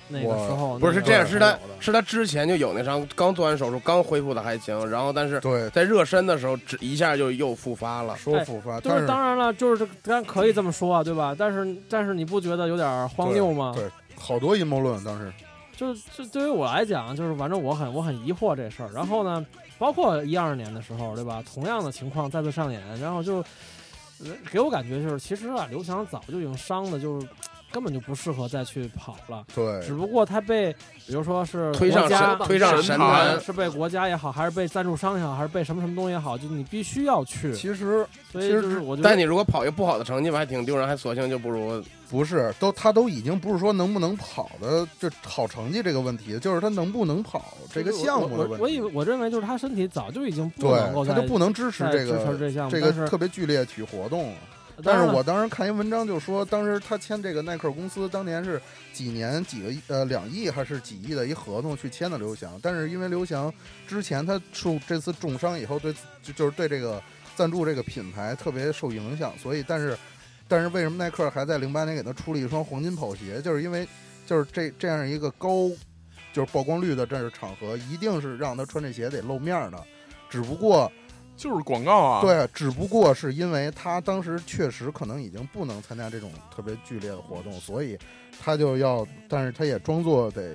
[0.08, 8.16] 那个时候不是是这样，是他是他之前就有那伤，刚做完手术，刚恢复的还行，然后但是对，在热身的时候，只一下就又复发了。
[8.16, 11.32] 说复发，就是但是当然了，就是这咱可以这么说啊，对吧？
[11.38, 13.72] 但是但是你不觉得有点荒谬吗？
[13.76, 15.32] 对，好多阴谋论当时。
[15.80, 18.90] 就是这对于我来讲，就是反正我很我很疑惑这事儿。
[18.92, 19.46] 然后呢，
[19.78, 21.42] 包括一二年的时候，对吧？
[21.54, 23.42] 同样的情况再次上演，然后就
[24.52, 27.26] 给我感觉就是，其实啊，刘翔早就已经伤的，就是
[27.72, 29.44] 根本就不适合再去跑了。
[29.54, 30.72] 对只不过他被，
[31.06, 37.54] 比如说是推上国家神推上神神坛坛，是被国家也好，还是被赞助商也好，还是被什么什么东西也好，就你必须要去。
[37.54, 48.56] 其实所以其实就是我觉得，但你如果跑一个不好的成绩吧，还挺丢人，还索性就不如不是，都他都已经不是说能不能跑的这好成绩这个问题，就是他能不能跑这个项目的问题。
[48.56, 54.36] 我我以为我认为就是他身体早就已经不能够他就不能支持这个持这项目，这个特别剧烈体育活动了。
[54.82, 58.60] 但是我当时看一文章就说，当时他签这个耐克公司，当年是
[58.92, 63.52] 几年几个亿呃两亿还是几亿的一合同去签的刘翔，但是因为刘翔
[63.86, 67.02] 之前他受这次重伤以后对就就是对这个
[67.36, 69.96] 赞助这个品牌特别受影响，所以但是
[70.46, 73.86] 但是为什么耐克还在零八年给他出了一双黄金跑鞋，就是因为
[74.26, 75.68] 就是这这样一个高
[76.32, 79.78] 就是曝光率的这样场合，一定是让他穿这鞋得露面儿的，
[80.28, 80.90] 只不过。
[81.40, 87.98] 就是广告啊。，对，只不过是因为他当时确实可能已经不能参加这种特别剧烈的活动，所以
[88.38, 90.54] 他就要，但是他也装作得，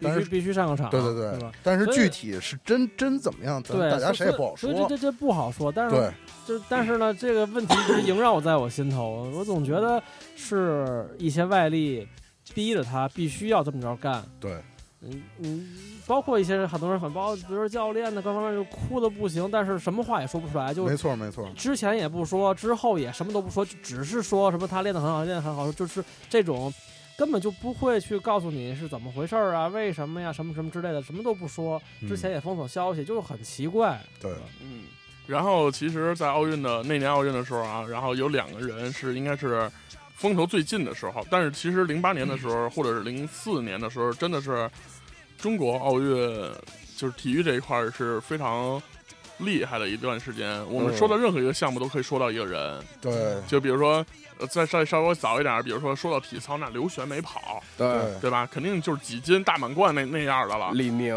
[0.00, 1.50] 但是必须必须上个场，对对对吧？
[1.62, 4.70] 但是具体是真真怎么样，咱，大家谁也不好说。
[4.70, 5.72] 所以这这这不好说。
[5.72, 6.12] 但是对，
[6.46, 10.02] 就但是呢，这个问题一直萦绕在我心头，我总觉得
[10.36, 12.06] 是一些外力
[12.52, 14.22] 逼着他必须要这么着干。
[14.38, 14.52] 对，
[15.00, 15.68] 嗯嗯，
[16.12, 26.70] 包括一些很多人很包，比如说教练呢，各方面就哭的不行，但是什么话也说不出来，就没错没错，之前也不说，之后也什么都不说，就只是说什么他练得很好，练得很好，就是这种
[27.16, 31.80] 根本就不会去告诉你是怎么回事儿啊，为什么呀，什么什么之类的，什么都不说。
[32.06, 33.98] 之前也封锁消息，就是很奇怪。
[34.20, 34.82] 对，嗯。
[35.26, 39.70] 然后其实，在奥运的那年奥运的时候啊，然后有两个人是应该是
[40.14, 44.68] 风头最近的时候，但是其实零八年的时候，或者是零四年的时候，真的是
[45.42, 46.16] 中国奥运
[46.96, 48.80] 就是体育这一块儿是非常
[49.38, 50.64] 厉害的一段时间。
[50.70, 53.12] 我们嗯说到任何一个项目，都可以说到一个人，对
[53.46, 54.06] 就比如说。
[54.38, 58.48] 呃，再再稍微早一点儿，比如说说到体操，那刘璇没跑，对，对对吧？
[58.50, 60.70] 肯定就是几斤大满贯那那样的了。
[60.72, 61.14] 李宁，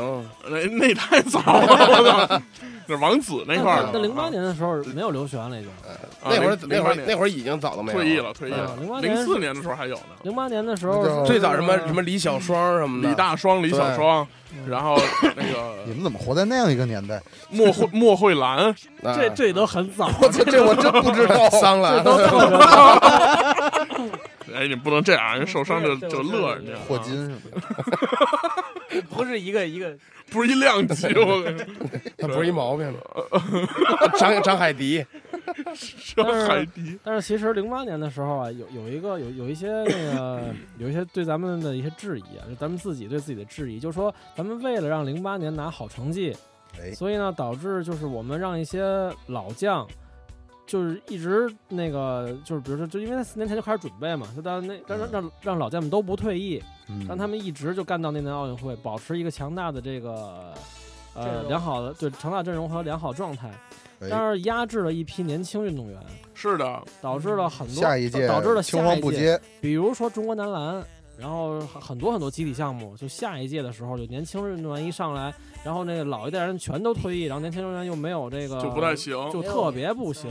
[0.47, 2.41] 那那太早了，我操！
[2.87, 3.89] 那王子那块儿的。
[3.93, 5.69] 那零八年的时候没有刘璇了，已经。
[5.69, 8.75] 啊那会儿那会儿那会儿已经早都没有退役了，退役嗯了。
[8.79, 14.97] 零八年零四年的时候还有呢，零八年的时候，最早什么什么李小双什么的，李大双、李小双，嗯然后
[15.35, 17.21] 那个你们怎么活在那样一个年代？
[17.51, 18.57] 莫慧莫慧兰，
[19.03, 20.09] 啊这这都很早。
[20.21, 21.47] 我操，这我真不知道。
[21.61, 22.03] 桑兰，
[24.55, 26.71] 哎，你不能这样，人受伤就就乐人家。
[26.87, 27.37] 霍金是吗？
[29.09, 29.97] 不是一个一个，
[30.31, 31.67] 不是一量级， 我跟你说，
[32.17, 32.93] 他不是一毛病。
[34.17, 35.05] 张张海迪，
[36.15, 46.35] 张海迪，但是其实零八年的时候啊，有有一个有有一些那个有一些对咱们的一些质疑啊，就咱们自己对自己的质疑，就是说咱们为了让零八年拿好成绩，
[46.79, 48.81] 哎，所以呢导致就是我们让一些
[49.27, 49.87] 老将。
[50.65, 57.05] 就是一直那个，就是比如说，就因为他四年前就开始准备嘛，就让那让让让让老将们都不退役，嗯。
[57.07, 60.53] 让他们一直就干到那年奥运会，保持一个强大的这个
[61.13, 63.49] 呃良好的对强大阵容和良好状态，
[63.99, 64.07] 哎。
[64.09, 65.99] 但是压制了一批年轻运动员，
[66.33, 70.83] 是的，导致了很多下一届导致了青黄不接，比如说中国男篮，
[71.17, 79.15] 然后很很多很多集体项目，就下一届的时候，就年轻运动员一上来，然后那个老一代人全都退役，然后年轻运动员又没有这个就不太行。
[79.31, 80.29] 就特别不行，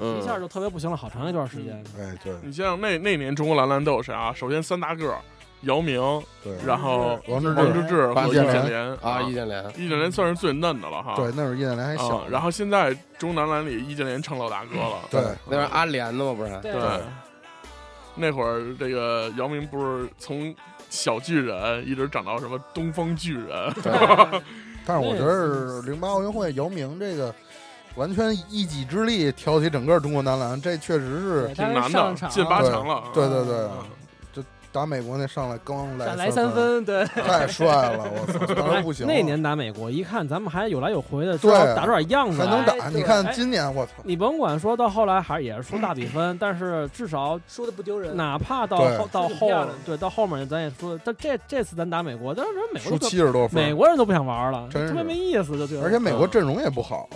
[0.00, 1.82] 嗯一下就特别不行了，好长一段时间。
[1.98, 4.32] 哎，对你像那那年中国男篮都有谁啊？
[4.32, 5.16] 首先三大个，
[5.62, 6.00] 姚明，
[6.42, 11.14] 对，然后王治王治郅，郅和易易建联啊，易建联，易建联算是最嫩的了哈。
[11.14, 14.98] 对，那时候易建联还小啊，，然后现在中男篮里易建联成老大哥了。
[15.10, 16.58] 对那是阿联的嘛，不是？
[16.60, 16.72] 对，
[18.16, 20.54] 那会儿这个姚明不是从
[20.88, 23.72] 小巨人一直长到什么东方巨人，
[24.86, 27.34] 但是我觉得零八奥运会姚明这个
[27.96, 33.04] 完全一己之力挑起整个中国男篮，这确实是挺难的，进八强了。
[33.12, 33.54] 对对对。
[33.56, 33.70] 嗯
[34.74, 39.06] 打美国那上来刚来再来三分，对，太帅了，我操， 当时不行。
[39.06, 42.44] 那年打美国，一看咱们还有来有回的，对打出点样子来。
[42.44, 48.16] 还能打，你看哎今年我操，你甭管说到后来还也是输大比分， 但是至少输的不丢人。
[48.16, 49.48] 哪怕到后到后
[49.86, 55.82] 对到后面咱也输，但这这次咱打美国，但是美国输都七十多分，美国人都不想玩了，特别没意思，就觉得。
[55.84, 57.08] 而且美国阵容也不好，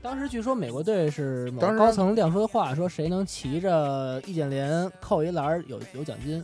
[0.00, 6.42] 当时据说美国队是某当时高层亮出的话，说谁能骑着易建联扣一篮有有奖金。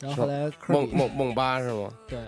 [0.00, 1.88] 然后后来梦梦梦八是吗？
[2.08, 2.18] 对，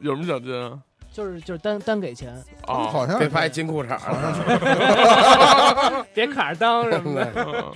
[0.00, 0.78] 有什么奖金啊？
[1.12, 2.32] 就是就是单单给钱，
[2.66, 7.32] 啊，好像别拍金裤衩了， 别卡着裆什么的。
[7.36, 7.72] 嗯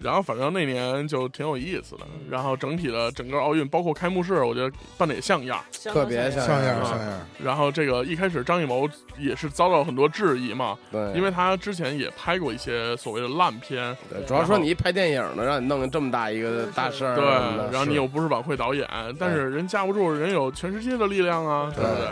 [0.00, 5.62] 然后反正那年就挺有意思的，然后整体的整个奥运，包括开幕式，我觉得办的也像样。
[5.84, 7.20] 特别像像样啊像样。
[7.38, 17.24] 然后这个一开始张艺谋也是遭到很多质疑嘛，对，因为他之前也拍过一些所谓的烂片，对主要说你一拍电影呢，让你弄这么大一个大事儿对，
[17.70, 22.08] 然后你又不是晚会导演，但是人架不住人有全世界的力量啊，对不对？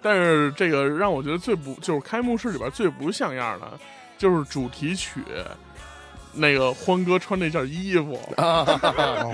[0.00, 3.66] 但是这个让我觉得最不就是开幕式里边最不像样的，
[4.16, 5.20] 就是主题曲。
[6.36, 8.64] 那个欢哥穿那件衣服， 啊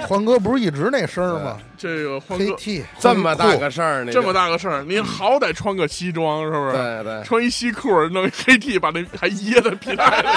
[0.08, 1.58] 欢哥不是一直那身儿吗？
[1.78, 2.56] 这个欢哥
[2.98, 6.72] 这么大个事儿，那这么大个事儿，您好歹穿个西装是不是？
[6.72, 10.28] 对对，穿一西裤，弄一黑 T，把那还掖在皮带里。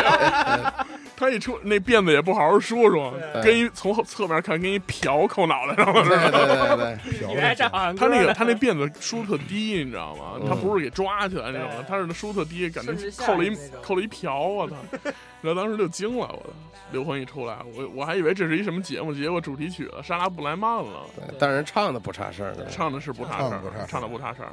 [1.23, 3.11] 他一出那辫子也不好好梳梳，
[3.43, 7.93] 跟一从后侧面看跟一瓢扣脑袋上了似对的。
[7.95, 10.33] 他那个他那辫子梳特低，你知道吗？
[10.41, 10.47] 嗯。
[10.47, 11.85] 他不是给抓起来那种的，对。
[11.87, 14.75] 他是梳特低，感觉扣了一扣了一瓢，我操！
[15.41, 16.49] 然后当时就惊了，我操！
[16.91, 24.51] 刘欢一出来，我我还以为这是一什么节目，结果主题曲了，莎拉布莱曼了，对但是人唱的不差事儿，唱的是不差事儿唱的不差事儿，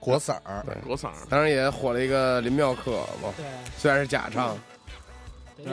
[0.00, 0.74] 国嗓儿，对。
[0.86, 1.14] 国嗓儿。
[1.28, 2.92] 当然也火了一个林妙可
[3.22, 3.44] 嘛，对，
[3.76, 4.58] 虽然是假唱，对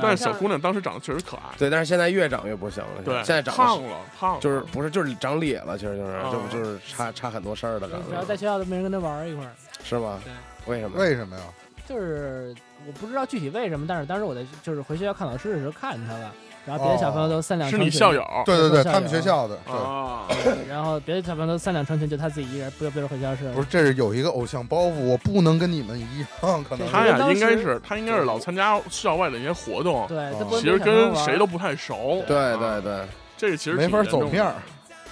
[0.02, 9.52] 但是小姑娘当时长得确实可爱，对，但是现在越长越不行了，对，现在长胖了，胖了，就是不是就是长咧了，其实就是啊就就是差差很多事儿的感觉，在学校都没人跟他玩一块儿。
[9.84, 10.20] 是吗？
[10.66, 11.00] 为什么？
[11.00, 11.44] 为什么呀？
[11.88, 12.54] 就是
[12.86, 16.32] 我不知道具体为什么，但是当时我在就是回学校看老师的时候看见他了，
[16.68, 20.28] 然后别的小朋友都三两是成群，你校友对对对，他们学校的，对，啊？
[20.44, 23.50] 对然后别的小朋友都三两成群，就他自己一个人不由不由回教室。
[23.54, 32.24] 不是，这是有一个偶像包袱，我不能跟你们一样，可能他呀，应该是他应该是老参加校外的一些活动，对，他哦不其实跟谁都不太熟。
[32.28, 33.08] 对啊对对，
[33.38, 34.54] 这个其实没法走面儿。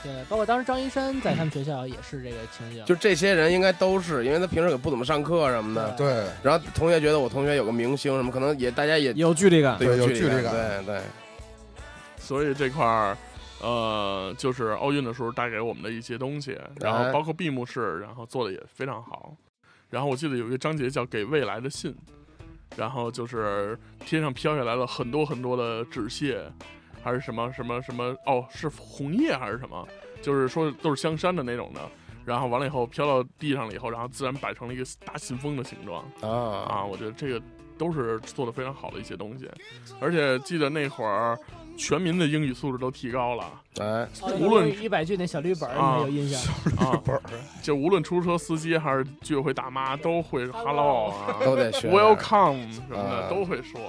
[0.03, 2.85] 对，包括当时张一山在他们学校也是这个情景。
[2.85, 9.75] 就这些人应该都是，因为他平时也不怎么上课什么的，对，然后同学觉得我同学有个明星什么，可能也大家也有距离感。
[9.79, 11.01] 对有距距离感对对，
[12.28, 13.17] 所以这块儿，
[13.61, 19.34] 呃，就是奥运的时候带给我们的一些东西，然后包括闭幕式，然后做的也非常好。
[19.89, 21.89] 然后我记得有一个章节叫《给未来的信》，
[22.75, 26.51] 然后就是天上飘下来了很多很多的纸屑，
[27.01, 29.88] 还是什么什么什么哦，是红叶还是什么？
[30.21, 31.80] 就是说都是香山的那种的。
[32.25, 36.03] 然后完了以后飘到地上了以后，然后自然摆成了一个大信封的形状。
[36.19, 37.41] 啊啊，我觉得这个
[37.78, 39.49] 都是做的非常好的一些东西，
[40.01, 41.39] 而且记得那会儿
[41.78, 43.43] 全民的英语素质都提高了
[43.80, 43.86] 哎，
[44.21, 46.41] 哦无论一百句那小绿本儿，你有印象？
[46.78, 47.01] 啊，
[47.61, 53.80] 就无论出租车司机还是居委会大妈都会 hello 啊都得学，welcome 什么啊的都会说。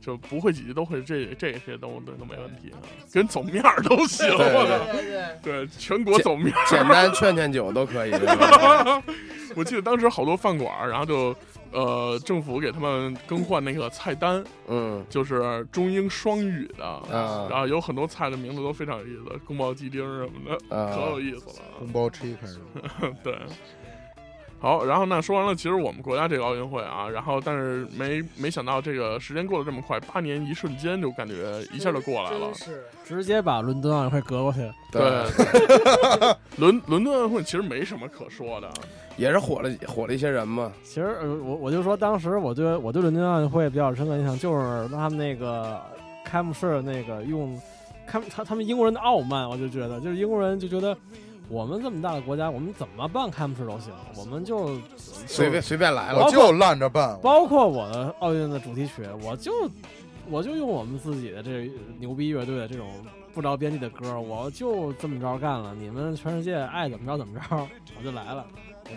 [0.00, 2.78] 就不会几句都会这这些都都都没问题啊，
[3.12, 4.92] 跟走面儿都行，对我操！
[4.92, 6.64] 对对对，全国走面儿。
[6.68, 8.12] 简单劝劝酒都可以。
[9.56, 11.34] 我记得当时好多饭馆，然后就
[11.76, 15.04] 呃政府给他们更换那个菜单，嗯。
[15.10, 17.46] 就是中英双语的，啊。
[17.50, 21.54] 然后有很多菜的名字都非常有意思，宫保鸡丁什么的，可啊有意思了。
[21.78, 22.58] 宫保 chicken
[23.22, 23.38] 对，
[24.58, 32.52] 好，然后那说完了，其实我们国家这个奥运会啊，然后但是没没想到这个时间过得这么快，八年一瞬间就感觉一下就过来了。
[32.54, 34.74] 是直接把伦敦奥运会隔过去了。
[34.90, 35.02] 对，
[36.56, 38.68] 伦伦敦奥运会其实没什么可说的，
[39.16, 40.72] 也是火了火了一些人嘛。
[40.82, 45.80] 其实呃我我就说，当时我对我对伦敦奥运会比较深刻印象，就是他们那个
[46.24, 47.60] 开幕式那个用
[48.06, 50.96] 开他他们英国人的傲慢，我就觉得就是英国人就觉得
[51.48, 59.52] 我们这么大的国家，我们怎么办开幕式都行，我们就随便随便来了我，就烂着办，包括我的奥运的主题曲，我就
[60.28, 62.88] 我就用我们自己的这牛逼乐队的这种
[63.32, 65.74] 不着边际的歌，我就这么着干了。
[65.74, 67.68] 你们全世界爱怎么着怎么着，
[67.98, 68.44] 我就来了。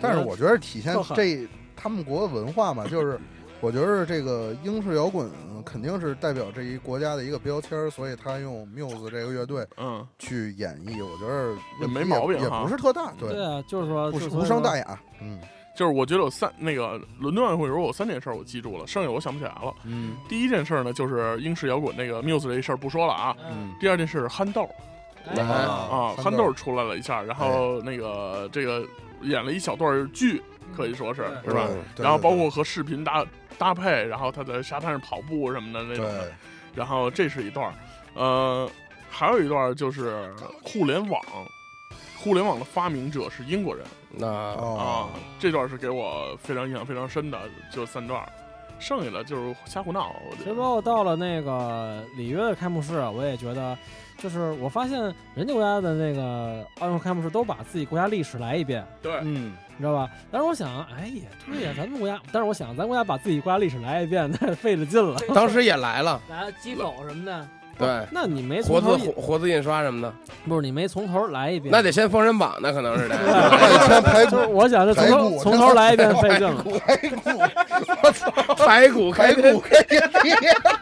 [0.00, 1.46] 但是我觉得体现这
[1.76, 3.18] 他们国的文化嘛，就是
[3.60, 5.30] 我觉得这个英式摇滚
[5.64, 15.38] 肯定是代表这一国家的一个标签儿，所以他用 Muse 这个乐队嗯，去演绎，我觉得也没毛病也不是特大，对啊，就是说不就是无伤大雅，嗯
[15.76, 19.72] 就是我觉得有三那个伦敦奥运会的时候有三件事儿我记住了，剩下我想不起来了。
[19.84, 23.36] 嗯第一件事呢，就是英式摇滚那个 Muse 这一事儿不说了啊。
[23.50, 24.68] 嗯第二件事是憨豆
[25.26, 28.82] 哎啊，憨豆出来了一下，然后那个这个
[29.22, 30.42] 演了一小段剧，
[30.76, 31.68] 可以说是是吧？
[31.96, 33.24] 然后包括和视频搭
[33.60, 36.32] 搭配，然后他在沙滩上跑步什么的那种的。
[36.74, 37.74] 然后这是一段儿，
[38.14, 38.70] 呃，
[39.10, 40.32] 还有一段儿就是
[40.62, 41.20] 互联网，
[42.16, 47.38] 互联网的发明者是英国人那哦啊，这段是给我非常印象非常深的，
[47.70, 48.32] 就三段儿，
[48.78, 50.54] 剩下的就是瞎胡闹，我其实。
[50.54, 53.76] 包括到了那个里约的开幕式，我也觉得，
[54.22, 55.00] 就是我发现
[55.34, 60.10] 人家国家的那个奥运会开幕式都把自己国家历史来一遍，对，嗯你知道吧？
[60.30, 65.18] 但是我想，哎，也对呀，咱们国家，但是我想，咱国家把自己国家历史来一遍，那费了劲了。
[65.34, 67.48] 当时也来了，来了鸡狗什么的，
[67.78, 70.12] 对，那你没活从头一，字活活字印刷什么的，
[70.46, 73.16] 不是你没从头来一遍，那得先封神榜，那可能是得。
[73.24, 76.62] 那先排就是我想是从排骨头从头来一遍费劲了。
[78.58, 80.18] 排骨开排骨开天地，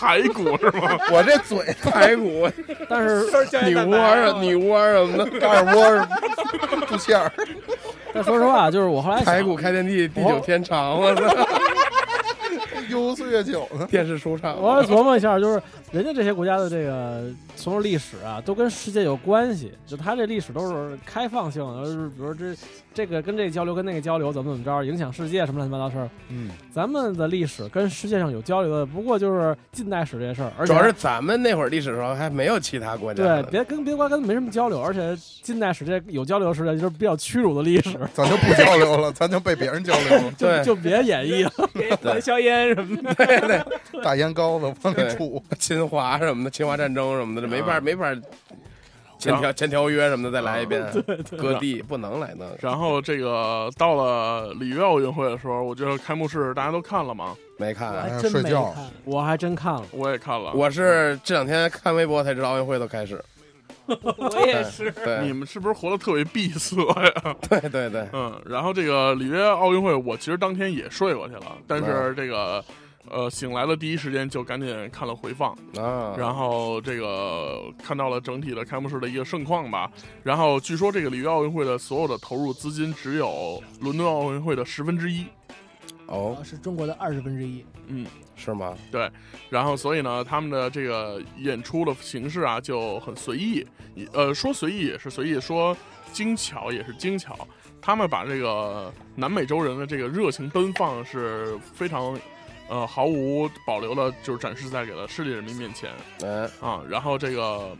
[0.00, 0.98] 排骨是吗？
[1.12, 2.48] 我这嘴排骨，
[2.88, 3.24] 但是
[3.64, 6.06] 女娲啊，女娲什么的，盖尔窝
[6.86, 7.30] 肚馅儿，
[8.12, 11.22] 但说实话，就是我后来排骨开天地，地久天长，我操！
[12.90, 13.86] 悠岁月久呢？
[13.90, 15.60] 电视出场，我还琢磨一下，就是
[15.92, 17.24] 人家这些国家的这个
[17.58, 19.72] 所有历史啊，都跟世界有关系。
[19.86, 22.54] 就他这历史都是开放性的，就是比如这
[22.94, 26.08] 这个跟这个交流，跟那个交流，怎么怎么着，影响世界什么乱七八糟事儿。
[26.28, 40.32] 嗯，咱们的历史跟世界上有交流的，不过就是近代史这些事儿，而且主要是咱们那会儿历史的时候还没有其他国家对呢，别跟别的国家跟没什么交流，而且近代史这有交流时代就是比较屈辱的历史，咱就不交流了，咱就被别人交流了。
[40.38, 43.14] 就对就别演绎了，给给硝烟什么的。
[43.14, 48.14] 对对，大烟膏子往里对杵，侵华什么的，侵华战争什么的，这没法啊没法
[49.18, 57.36] 签条签条约什么的再来一遍，对对割地不能来那，然后这个到了里约奥运会的时候，我觉得开幕式大家都看了吗？
[57.58, 58.06] 没看啊。
[58.08, 58.86] 还真没睡觉看。
[59.04, 60.52] 我还真看了，我也看了。
[60.52, 63.20] 我是这两天看微博才知道奥运会都开始，
[63.88, 64.94] 我也是。
[65.20, 67.34] 你们是不是活得特别闭塞呀？
[67.50, 72.64] 对对对，嗯，然后这个里约奥运会，我其实当天也睡过去了，但是这个
[73.10, 79.90] 呃醒来的第一时间就赶紧看了回放，啊，然后这个看到了整体的开幕式的一个盛况吧。
[80.22, 85.26] 然后据说这个里约奥运会的所有的投入资金只有伦敦奥运会的十分之一。
[86.06, 87.62] 哦啊，是中国的二十分之一。
[87.88, 88.74] 嗯，是吗？
[88.90, 89.10] 对
[89.50, 93.66] 然后所以呢，他们的这个演出的形式啊就很随意，
[94.12, 95.76] 呃，说随意也是随意，说
[96.12, 97.36] 精巧也是精巧。
[97.80, 102.18] 他们把这个南美洲人的这个热情奔放是非常，
[102.68, 105.90] 呃，毫无保留的，就是展示在给了世界人民面前
[106.20, 106.82] 嗯，啊。
[106.88, 107.76] 然后这个，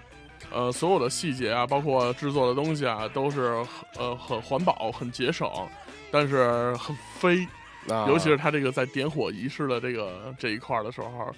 [0.51, 3.65] 呃，所有的细节啊，包括制作的东西啊，都是
[3.97, 5.49] 呃很环保、很节省，
[6.11, 7.47] 但是很飞。
[7.89, 11.35] 啊尤其是他这个在点火仪式的这个这一块儿的时候，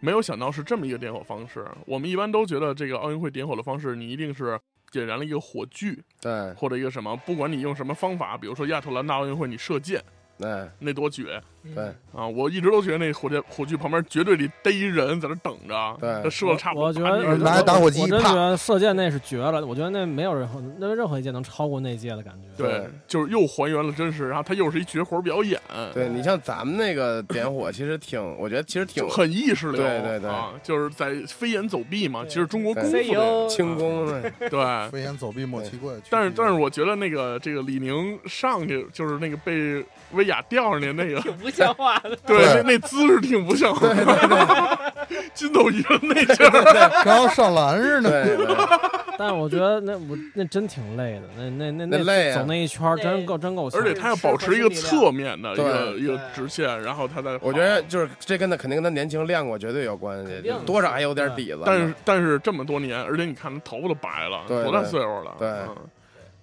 [0.00, 1.66] 没有想到是这么一个点火方式。
[1.86, 4.60] 我们一般都觉得这个奥运会点火的方式，你一定是
[4.92, 10.02] 点燃了一个火炬对或者一个什么，不管你用什么方法，比如说亚特兰大奥运会你射箭
[10.38, 11.40] 对那多绝
[11.74, 12.26] 对，啊！
[12.26, 16.22] 我一直都觉得那火箭火炬旁边绝对得逮一人在那等着，对。
[16.22, 16.88] 他射的差不多。
[16.88, 18.34] 我觉得拿打火机我真觉啪。
[18.34, 22.62] 得射箭那是绝了，我觉得那没有任何那任何一届能超过那届的感觉。
[22.62, 25.58] 对，就是又还原了真实，然后他又是一绝活表演，
[25.94, 30.28] 对你像咱们那个点火，其实挺，我觉得其实挺很意识流，对对对。
[30.28, 32.26] 啊，就是在飞檐走壁嘛。
[32.28, 34.50] 其实中国功夫的，轻功，对，
[34.90, 35.94] 飞檐走壁莫奇怪。
[36.10, 39.82] 但是但是我觉得那个这个李宁上去就是那个被
[40.24, 42.16] 薇娅吊上去那个，挺不像话的。
[42.26, 44.94] 对，对那那姿势挺不像话的，
[45.34, 48.10] 筋斗云那劲儿，刚要上篮似的。
[48.10, 48.56] 对对，
[49.18, 53.68] 但是我觉得那我那真挺累的，那那那那累啊走那一圈真够真够。
[53.74, 61.60] 而且他要保持一个侧面的一个一个直线，然后他再我觉得就是这跟他肯定跟他年轻练过绝对有关系，多少还有点底子。
[61.64, 65.34] 但是但是这么多年，而且你看他头发都白了，多大岁数了？
[65.38, 65.76] 对嗯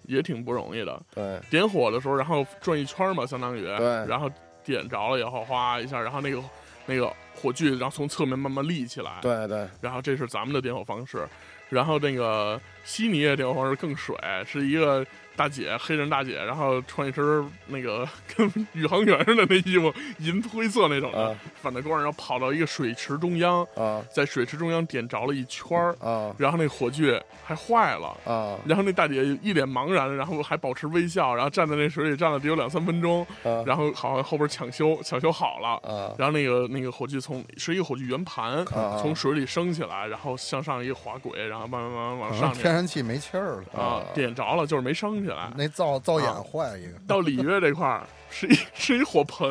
[0.03, 1.01] 也挺不容易的。
[1.13, 1.39] 对。
[1.49, 4.05] 点火的时候，然后转一圈嘛，相当于，对。
[4.07, 4.29] 然后
[4.63, 6.43] 点着了以后，哗一下，然后那个
[6.85, 9.67] 那个火炬，然后从侧面慢慢立起来，对对。
[9.81, 11.27] 然后这是咱们的点火方式，
[11.69, 28.15] 然后那个悉尼的点火方式更水，是一个大姐，黑人大姐，然后穿一身那个 跟宇航员似的那衣服，银灰色那种的，啊反着光，然后跑到一个水池中央，啊在水池中央点着了一圈儿，啊然后那火炬还坏了。
[28.25, 45.51] 啊然后那大姐一脸茫然，然后还保持微笑，然后站在那水里站了得有两三分钟，啊然后好像后边抢修抢修好了，啊然后那个那个火炬从是一个火炬圆盘，啊从水里升起来，然后向上一个滑轨，然后慢慢慢慢往上面天然气没气儿了，啊，点着了，就是没升起来。
[45.55, 49.49] 那灶灶眼啊坏一个，到里约这块儿是一是一火盆，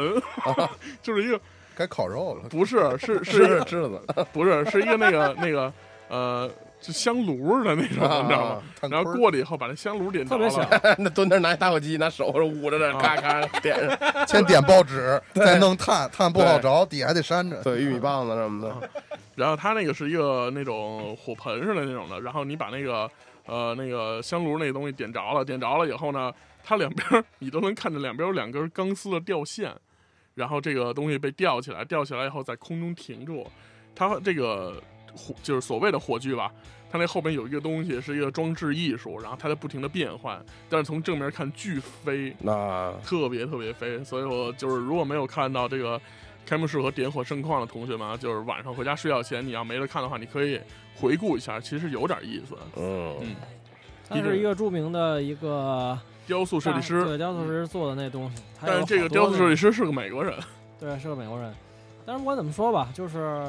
[1.03, 1.41] 就是一个
[1.77, 2.49] 该烤肉了。
[2.49, 5.73] 不是是是是一个不是是一个那个那个
[6.09, 6.51] 呃，
[6.81, 8.63] 就香炉似的那种，啊你知道吗？
[8.91, 17.63] 然后过了以后把那香炉点着特别小了， 那蹲那拿打火机，拿手捂着这，啊咔咔点上， 先点报纸，再弄炭，炭不好着，底下还得扇着。
[17.63, 18.91] 对，玉米棒子什么的，
[19.37, 23.09] 然后它那个是一个那种火盆似的那种的，然后你把那个
[23.47, 26.33] 呃那个香炉那个东西点着了，点着了以后呢，
[26.63, 29.75] 它两边儿你都能看见两边有两根钢丝的吊线，
[30.35, 33.47] 然后这个东西被吊起来，吊起来以后在空中停住，
[33.95, 34.83] 它这个
[35.15, 36.53] 火就是所谓的火炬吧。
[36.93, 46.01] 它那后边有一个东西是一个装置艺术，然后它在不停的变换，但是从正面看巨飞，那特别特别飞，所以我就是如果没有看到这个
[46.51, 50.61] 开幕式和点火盛况的同学们啊，就是晚上回家睡觉前你要没得看的话，你可以
[50.97, 52.57] 回顾一下，其实有点意思。
[52.77, 53.37] 嗯嗯，
[54.09, 55.97] 他是一个著名的一个
[56.27, 58.43] 雕塑设计师，对雕塑师做的那东西。
[58.67, 60.35] 但是这个雕塑设计师是个美国人，
[60.81, 61.55] 对是个美国人，
[62.05, 63.49] 但是不管怎么说吧，就是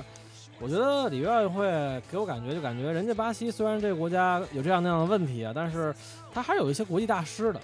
[0.59, 1.65] 我觉得里约奥运会
[2.11, 5.91] 给我感觉就感觉人家巴西虽然这个国家有这样那样的问题啊，但是
[6.31, 7.59] 他还是有一些国际大师的。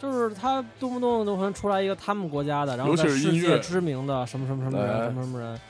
[0.00, 5.60] 就是他动不动就可能出来一个他们国家的，然后尤其在世是音乐界知名的什么什么什么人，哎什么什么人。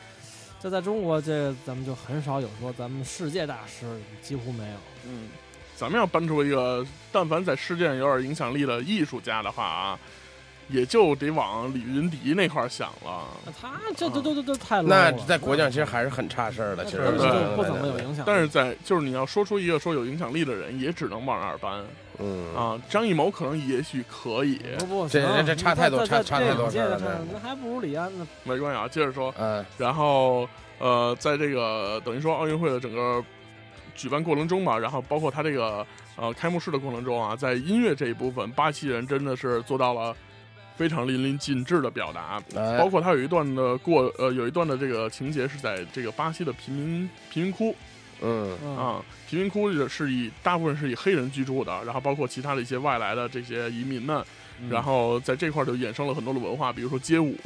[0.58, 3.86] 这在中国，这咱们就很少有说咱们世界大师，
[4.22, 4.76] 几乎没有。
[5.06, 5.28] 嗯，
[5.76, 9.98] 咱们要搬出一个，但凡在世界上有点影响力的艺术家的话啊，
[10.68, 13.22] 也就得往李云迪那块想了。
[13.60, 18.24] 他这这都都都太那在国际上其实还是很差事儿的，其实就不怎么有影响。
[18.26, 21.84] 但是在就是你要说出一个说有影响力的人，也只能往那儿搬
[22.18, 22.80] 嗯啊。
[22.88, 27.00] 张艺谋可能也许可以，不不，这这这差太多差差太多了
[27.32, 28.26] 那还不如李安呢。
[28.44, 28.88] 没关系啊。
[28.88, 30.48] 接着说，嗯然后
[30.78, 33.24] 呃，在这个等于说奥运会的整个
[33.94, 35.86] 举办过程中吧，然后包括他这个
[36.16, 40.14] 呃开幕式的过程中啊，在音乐这一部分，巴西人真的是做到了
[40.76, 42.42] 非常淋漓尽致的表达。
[42.54, 47.74] 哎包括他有一段的过呃有一段的这个情节是在这个巴西的贫民贫民窟
[48.22, 48.56] 嗯。
[48.62, 48.76] 嗯。
[48.76, 54.24] 啊，贫民窟是是以大部分是以黑人居住的，然后包括其他的一些外来的这些移民们，
[54.60, 54.68] 嗯。
[54.70, 57.36] 然后在这块儿就衍生了很多的文化，比如说街舞，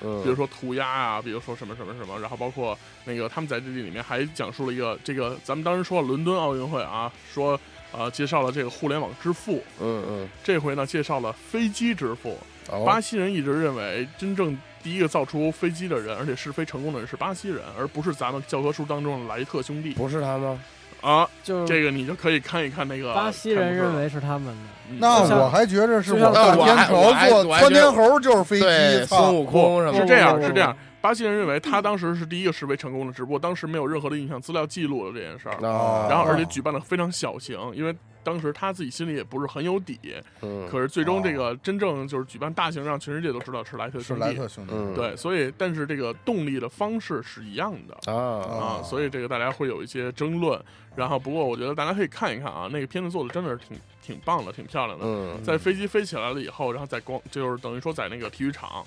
[0.00, 7.58] 嗯，比如说涂鸦啊，比如说什么什么什么，然后包括那个他们在这里面还讲述了一个这个咱们当时说伦敦奥运会啊，说
[7.92, 10.28] 呃介绍了这个互联网之父，嗯嗯。
[10.42, 12.38] 这回呢介绍了飞机之父。
[12.68, 12.84] 哦。
[12.84, 20.60] 巴西人一直认为真正第一个造出飞机的人，而且试飞成功的人是巴西人，而不是咱们教科书当中的莱特兄弟不是他吗？
[21.00, 21.28] 啊。
[21.42, 24.96] 就是这个你就可以看一看那个巴西人认为为是他们的。
[25.00, 29.34] 那我还觉着是我大天朝做窜天猴就是飞对，机，孙！
[29.34, 30.76] 悟空什么是这样，是这样。
[31.00, 35.54] 巴西人认为他当时是第一个试飞成功的，只不过当时没有任何的影像资料记录了这件事儿。
[35.68, 37.92] 啊，然后而且举办的非常小型，因为
[38.26, 40.00] 当时他自己心里也不是很有底。
[40.42, 44.24] 嗯可是最终这个真正就是举办大型，让全世界都知道是莱特兄弟。
[44.24, 48.12] 莱特兄弟，嗯对，所以但是这个动力的方式是一样的。
[48.12, 50.60] 啊啊，所以这个大家会有一些争论。
[50.96, 55.04] 然后，不过我觉得大家可以看一看啊，那个片子做的真的是挺挺棒的，挺漂亮的。
[55.06, 58.82] 嗯在飞机飞起来了以后，然后在光就是等于说在那个体育场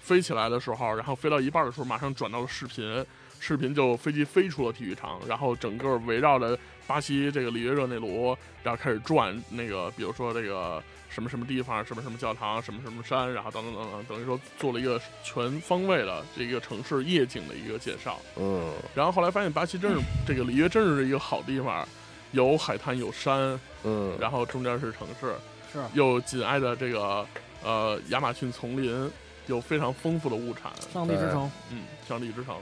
[0.00, 3.04] 飞起来的时候，然后飞到一半的时候，马上转到了视频，
[3.40, 6.56] 视频就飞机飞出了体育场，然后整个围绕着
[6.88, 18.18] 巴西这个里约热内卢，然后开始转那个，比如说这个什么什么地方，什么什么教堂，什么什么山，然后等等等等，等于说做了一个全方位的这个城市夜景的一个介绍。
[18.36, 21.86] 嗯然后后来发现巴西真是这个里约真是一个好地方，
[22.32, 25.34] 有海滩有山，嗯，然后中间是城市，
[25.72, 27.26] 是又紧挨着这个
[27.62, 29.10] 呃亚马逊丛林，
[29.46, 32.56] 有非常丰富的物产，上帝之城，嗯，上帝之城，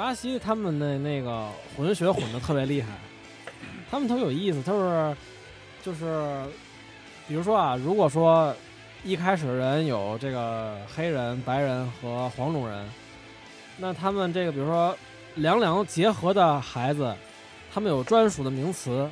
[0.00, 1.46] 巴西他们的那个
[1.76, 2.88] 混血混的特别厉害，
[3.90, 5.14] 他们特别有意思，就是
[5.82, 6.42] 就是，
[7.28, 8.56] 比如说啊，如果说
[9.04, 12.88] 一开始人有这个黑人、白人和黄种人，
[13.76, 14.96] 那他们这个比如说
[15.34, 17.14] 两两结合的孩子，
[17.70, 19.06] 他们有专属的名词，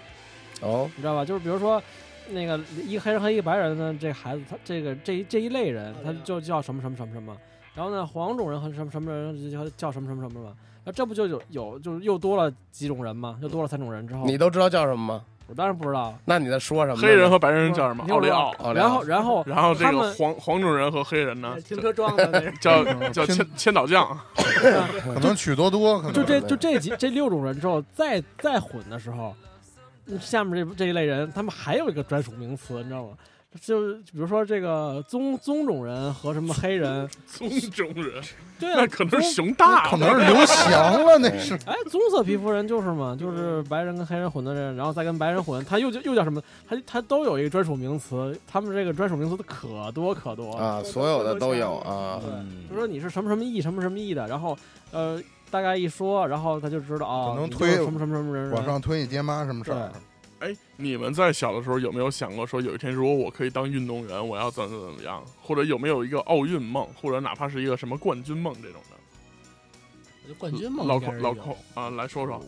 [0.62, 1.22] 哦你知道吧？
[1.22, 1.82] 就是比如说，
[2.30, 7.36] 那个一黑人和一个白人的这孩子，他这个这一这一类人，他就叫什么什么什么什么。
[7.78, 10.52] 然后呢，黄种人和什么什么人叫叫什么什么什么什么。
[10.84, 13.38] 那这不就有有就是又多了几种人吗？
[13.40, 15.24] 又多了三种人之后，你都知道叫什么吗？
[15.46, 16.12] 我当然不知道。
[16.24, 17.06] 那你在说什么呢？
[17.06, 18.04] 黑人和白人叫什么？
[18.08, 18.50] 奥利奥。
[18.58, 29.32] 奥利奥然后然后然后这个们黄黄种人和黑人呢，停车装的那是 叫嗯叫千千岛酱， 可能许多多，可能就这就这几这六种人之后，再再混的时候，
[30.06, 33.10] 嗯下面这这一类人，他们还有一个专属名词，你知道吗？
[33.60, 38.22] 就是比如说这个棕棕种人和什么黑人， 棕种人，
[38.60, 40.70] 对啊，那可能是熊大，可能是刘翔
[41.02, 46.40] 了， 那是哎，棕色皮肤人就是嘛，就是白人跟黑人混的人，然后再跟白人混，他又叫又叫什么？
[46.68, 52.20] 他他都有一个专属名词，他们这个专属名词可多可多啊，所有的都有啊。
[52.22, 54.56] 对，就说你是什么什么裔，什么什么裔的，然后
[54.92, 55.20] 呃，
[55.50, 59.90] 大概一说，然后他就知道啊，能推什么什么什么人，往上推你爹妈什么事儿。
[60.40, 65.24] 哎，你们在小的时候有没有想过说，有一天如果我可以当运动员，我要怎么怎么样？
[65.42, 70.28] 或者有没有一个奥运梦，或者哪怕是一个什么冠军梦这种的？
[70.28, 72.40] 就冠军梦老寇应该是有老寇啊，来说说。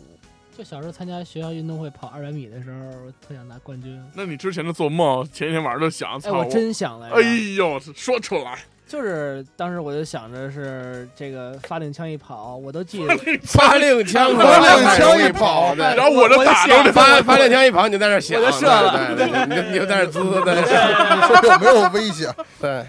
[0.57, 4.01] 就小时候参加学校运动会跑二百米的时候，特想拿冠军。
[4.15, 7.17] 那你之前的做梦，前一天晚上就想，哎，我真想来着。
[7.17, 7.23] 哎
[7.57, 8.59] 呦，说出来，
[8.91, 13.17] 就是当时我就想着是这个发令枪一跑，我都记得。
[13.45, 15.73] 发令枪，发令枪一跑。
[15.77, 19.15] 对然后我这打着发发令枪一跑，你就在那儿想，我就射了。
[19.17, 20.57] 对，对对你就你就在那滋滋滋的。
[20.57, 20.63] 你
[21.23, 22.35] 说有没有危险？
[22.61, 22.85] 对，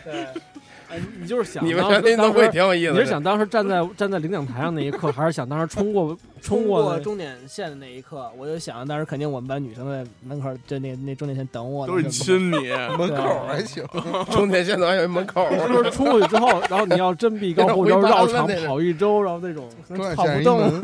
[1.19, 2.99] 你就是想你们当时这运动会挺有意思的。
[2.99, 13.85] 你是想当时站在站在领奖台上那一刻，还是想当时冲过冲过终点线的那一刻，我就想当时肯定我们班女生在门口就那那终点线等我呢，都是亲你， 门口还行，
[14.31, 20.81] 终点线还有一门口，就是冲过去之后，然后你要振臂高呼， 要绕场跑一周，然后那种转跑不动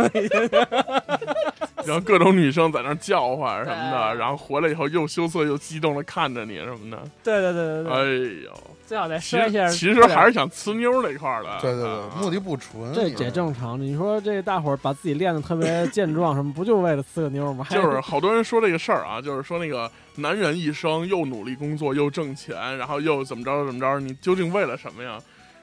[1.86, 8.04] 然后各种女生在那儿叫唤什么的，然后回来以后又羞涩又激动的看着你什么的，对对对对对哎，
[8.44, 8.52] 呦，
[8.88, 9.68] 最好再其摔一下。
[9.68, 12.94] 其实还是想呲妞那块儿的，对对对，啊目的不纯。
[12.94, 13.80] 这也正常。
[13.80, 17.68] 你说这大伙儿把自己练的特别健壮，什么不就为了呲个妞吗？
[17.70, 25.20] 就是好多人说这个事儿啊，就是说那个男人一生又努力工作又挣钱，然后又怎么着怎么着，你究竟为了什么呀？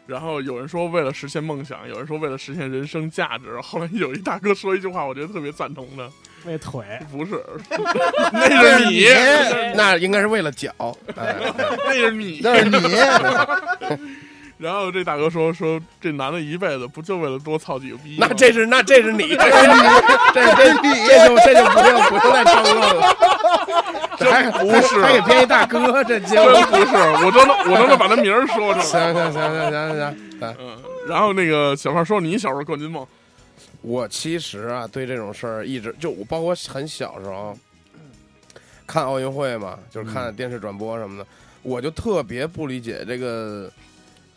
[0.07, 3.59] 然后有人说为了实现梦想，有人说为了实现人生价值。
[3.63, 6.07] 后来有一大哥说一句话，我觉得特别赞同的，
[6.47, 6.85] 为腿。
[7.11, 7.43] 不是，
[8.33, 9.07] 那是你，
[9.75, 10.71] 那应该是为了脚。
[11.17, 11.35] 哎
[11.87, 12.41] 那是你。
[12.43, 12.79] 那是你，
[14.57, 18.17] 然后这大哥说说这男的一辈子不就为了多操几个逼？
[18.19, 19.75] 那这是那这是你，这是你，
[20.33, 23.17] 这这这就这就不用不用再争论了。
[24.17, 29.13] 这还不是还给编一大哥，这就真不是，我都能我都能把他名儿说出行来。
[29.13, 30.01] 行行行行行行。
[30.41, 30.79] 哎嗯，
[31.09, 33.05] 然后那个小胖说你小时候冠军梦，
[33.87, 37.55] 我其实啊，对这种事儿一直就我包括很小时候
[38.87, 41.29] 看奥运会嘛，就是看电视转播什么的，
[41.63, 43.71] 我就特别不理解这个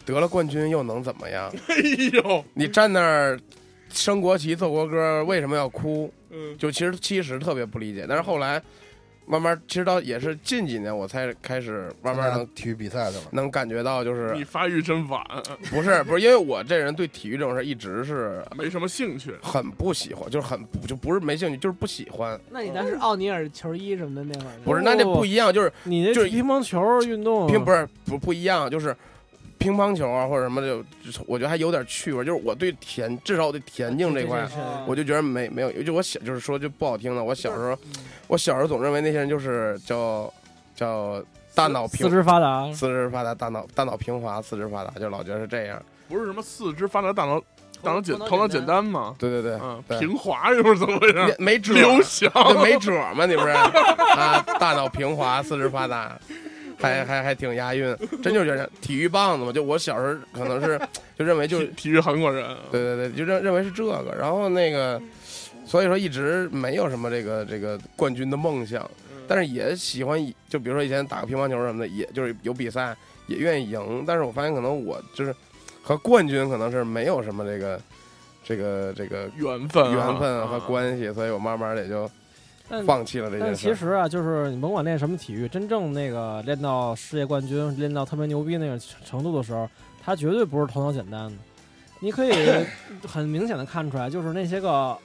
[0.06, 1.50] 得了冠军又能怎么样？
[1.70, 1.76] 哎
[2.14, 3.40] 呦，你站那儿
[3.90, 6.14] 升国旗、奏国歌，为什么要哭？
[6.30, 8.62] 嗯，就其实其实特别不理解，但是后来
[9.30, 13.24] 慢慢，其实到也是近几年我才开始慢慢能体育比赛去了。
[13.32, 15.22] 能感觉到，就是你发育真晚，
[15.70, 19.36] 不是 不是，因为我这人对体育这种事儿一直是没什么兴趣。
[19.42, 22.40] 很不喜欢，就是很不就不是没兴趣，就是不喜欢。
[22.50, 28.96] 那你当时奥尼尔球衣什么的那会儿，不是，那那不一样，就是你那就是乒乓球运动并不是不不一样，就是
[29.60, 30.78] 乒乓球啊或者什么的，
[31.26, 32.24] 我觉得还有点趣味。
[32.24, 34.48] 就是我对田，至少我对田径这块
[34.86, 40.32] 我就觉得没没有，就我小就是说句不好听的，我小时候嗯我小时候总认为那些人就是叫
[40.76, 41.22] 叫
[41.56, 45.82] 大脑平四肢发达，四肢发达，大脑大脑平滑，四肢发达，就老觉得是这样。
[46.08, 47.40] 不是什么四肢发达，大脑
[47.82, 49.16] 大脑简头脑简简单吗？
[49.20, 51.14] 对对对，嗯，平滑又是怎么回事？
[51.14, 52.32] 没没褶，刘翔，
[52.62, 53.26] 没辙吗？
[53.26, 53.50] 你不是
[54.18, 54.44] 啊？
[54.60, 56.18] 大脑平滑，四肢发达，
[56.80, 59.52] 还还还挺押韵，真就觉得体育棒子嘛。
[59.52, 60.80] 就我小时候可能是
[61.18, 65.02] 就认为就是体体育韩国人，对对对，就认认为是这个，然后那个，
[65.66, 68.90] 所以说一直没有什么这个这个冠军的梦想，
[69.28, 75.36] 但是也喜欢，就比如说以前打个乒乓球什么的，也就是有比赛也愿意赢，但是我发现可能我就是
[75.82, 77.82] 和冠军可能是没有什么这个
[78.44, 82.12] 这个这个缘分啊，缘分和啊关系，所以我慢慢的也就但
[82.86, 83.68] 放弃了这但件事。
[83.68, 89.70] 其实啊，就是你甭管练什么体育，真正那个练到世界冠军、练到特别牛逼那个程度的时候，
[90.02, 91.38] 他绝对不是头脑简单的。
[92.00, 92.32] 你可以
[93.08, 94.98] 很明显的看出来，就是那些个，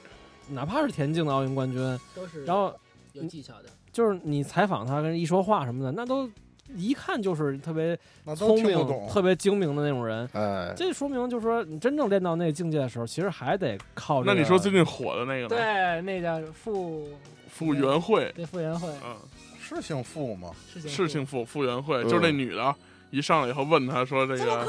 [0.49, 2.73] 哪怕是田径的奥运冠军，都是然后
[3.13, 3.69] 有技巧的。
[3.91, 6.29] 就是你采访他跟一说话什么的，那都
[6.75, 7.97] 一看就是特别
[8.35, 9.07] 聪明。
[9.07, 10.27] 特别精明的那种人。
[10.33, 14.33] 哎，这说明就是说，你真正练到那个境界的时候，其实还得靠、这个。
[14.33, 15.49] 那你说最近火的那个呢？
[15.49, 17.07] 对，那叫傅
[17.53, 19.15] 傅园慧，对傅园慧嗯，
[19.61, 20.49] 是姓傅吗？
[20.73, 22.09] 是姓是姓傅，傅园慧，嗯。
[22.09, 22.75] 就是那女的，
[23.11, 24.65] 一上来以后问他说这个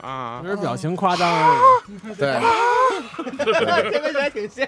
[0.00, 0.40] 啊。
[0.42, 2.38] 就，是表情夸张 而已，对。
[3.90, 4.66] 跟他还挺像。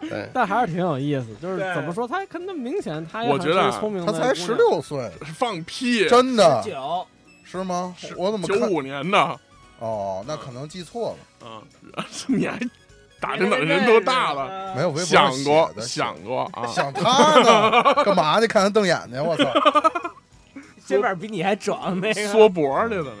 [0.00, 1.26] 对，但还是挺有意思。
[1.40, 6.62] 就是怎么说，他看那明显他也我觉得啊很是聪明的，他才十六岁，放屁，真的？
[6.64, 7.06] 九。
[7.44, 7.94] 是吗？
[8.16, 8.48] 我怎么？
[8.48, 9.40] 九五年的，
[9.78, 11.62] 哦，那可能记错了，嗯，
[12.28, 12.58] 你还
[13.22, 14.74] 打听打听人都大了？
[14.74, 18.48] 没有微博想过想过啊，想他呢，干嘛去？
[18.48, 19.44] 看他瞪眼睛，我操！
[20.84, 22.26] 肩膀比你还壮那个。
[22.26, 23.12] 缩脖儿去了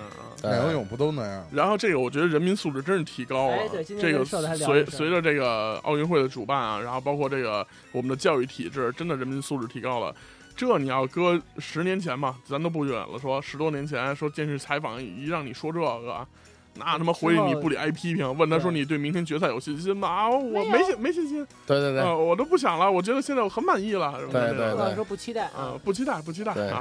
[0.42, 0.66] 那儿啊。
[0.66, 1.46] 游泳不都那样？
[1.52, 3.56] 然后这个我觉得人民素质真是提高了。
[4.00, 10.12] 这个随随着这个奥运会的主办啊，然后包括这个我们的教育体制，真的人民素质提高了。
[10.56, 16.26] 这你要搁十年前吧，咱都不远了，说十多年前说电视采访一让你说这个。
[16.74, 20.08] 那他妈回你不理挨批评，问他说你对明天决赛有信心吗？
[20.08, 22.00] 啊，我没信没信心，对对对。
[22.00, 24.94] 呃，我都不想了，我觉得现在我很满意了，对对对。
[24.94, 25.76] 说不期待啊。
[25.76, 26.72] 啊，，不期待，不期待对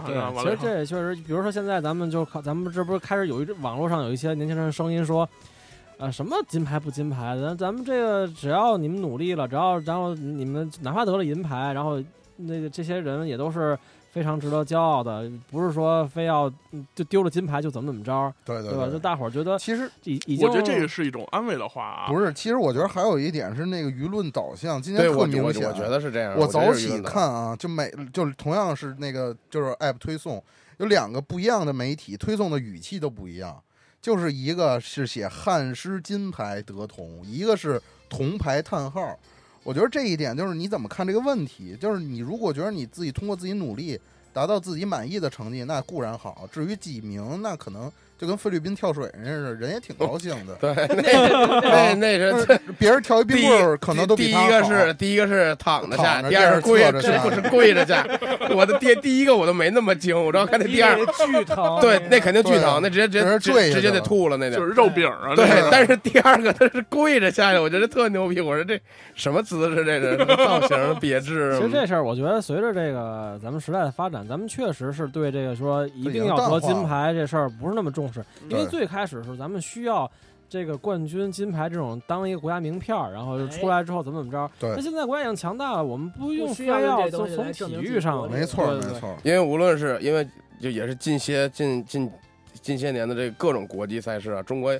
[0.44, 5.28] 其实这也确实，比如说现在咱们就靠咱们这不是开始有一网络上有一些年轻人的声音说，
[5.98, 12.02] 呃，什么金牌不金牌的，咱们这个只要你们努力了，只要然后你们哪怕得了银牌，然后
[12.38, 13.78] 那个这些人也都是
[14.12, 18.88] 非常值得骄傲的，不是说非要嗯就丢了金牌就怎么怎么着，对对对吧？
[18.92, 22.08] 就大伙儿觉得其实已已经我觉得这个是一种安慰的话啊。
[22.12, 25.64] 不是，其实我觉得还有一点是那个舆论导向，今天特明显。
[25.64, 26.36] 我我觉得是这样。
[26.38, 30.44] 我早起看啊，就每就是同样是那个就是 app 推送，
[30.80, 33.64] 有两个不一样的媒体推送的语气都不一样，
[34.02, 39.18] 就是一个是写汉诗金牌得铜，一个是铜牌叹号。
[39.64, 44.00] 我觉得这一点就是你怎么看这个问题，就是你如果觉得你自己通过自己努力
[44.34, 47.92] 达到自己满意的成绩，那固然好；至于几名，那可能
[48.22, 50.54] 就跟菲律宾跳水似的，人也挺高兴的。
[50.62, 58.06] 对， 那那那是别人跳一冰棍儿，可能都第一个是第一个是躺着下，第二是跪着下不是跪着下。
[58.52, 64.62] 我的第第一个我都没那么惊，我知道看那第二，巨疼，对，那肯定巨疼，那直接直接直直接得吐了那点。
[64.62, 68.40] 就是肉饼啊，对，但是第二个他是跪着下去，我觉得特牛逼。
[68.40, 68.80] 我说这
[69.16, 69.84] 什么姿势？
[69.84, 71.58] 这是什么造型别致？
[71.58, 80.10] 其实这事儿，我觉得随着这个咱们时代的发展，咱们确实是对这个说一定要得金牌这事儿不是那么重视，因为最开始的时候咱们需要
[80.50, 84.52] 这个冠军金牌这种当一个国家名片儿，然后就出来之后怎么怎么着。
[84.60, 90.28] 对那现在国家已经强大了，我们不用需要用非要从体育上，没错没错，因为无论是因为
[90.60, 92.12] 就也是近些近近
[92.62, 94.78] 近些年的这个各种国际赛事啊，中国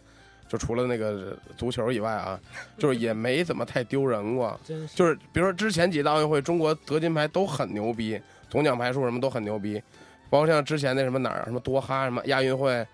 [0.50, 2.38] 就除了那个足球以外啊，
[2.78, 4.60] 就是也没怎么太丢人过。
[4.94, 8.20] 就是比如说之前几届奥运会，中国得金牌都很牛逼，
[8.50, 9.82] 总奖牌数什么都很牛逼，
[10.30, 12.86] 包括像之前那什么哪儿什么多哈什么亚运会。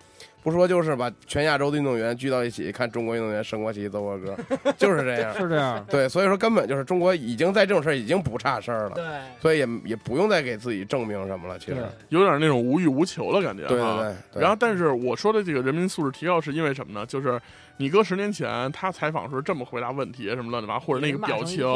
[0.42, 4.36] 不说就是把全亚洲的运动员聚到一起，看中国运动员升国旗、奏国歌，
[4.78, 5.34] 就是这样。
[5.34, 5.84] 是这样。
[5.90, 9.04] 对，所以说根本就是中国已经在这种事儿已经不差事儿了，对，
[9.40, 11.58] 所以也也不用再给自己证明什么了。
[11.58, 13.66] 其实，有点那种无欲无求的感觉。
[13.66, 14.42] 对对对对。
[14.42, 17.04] 然后，但是我说的这个人民素质提高是因为什么呢？
[17.04, 17.38] 就是
[17.78, 21.66] 你搁十年前，他采访时候这么回答问题，什么乱七八糟，或者那个表情、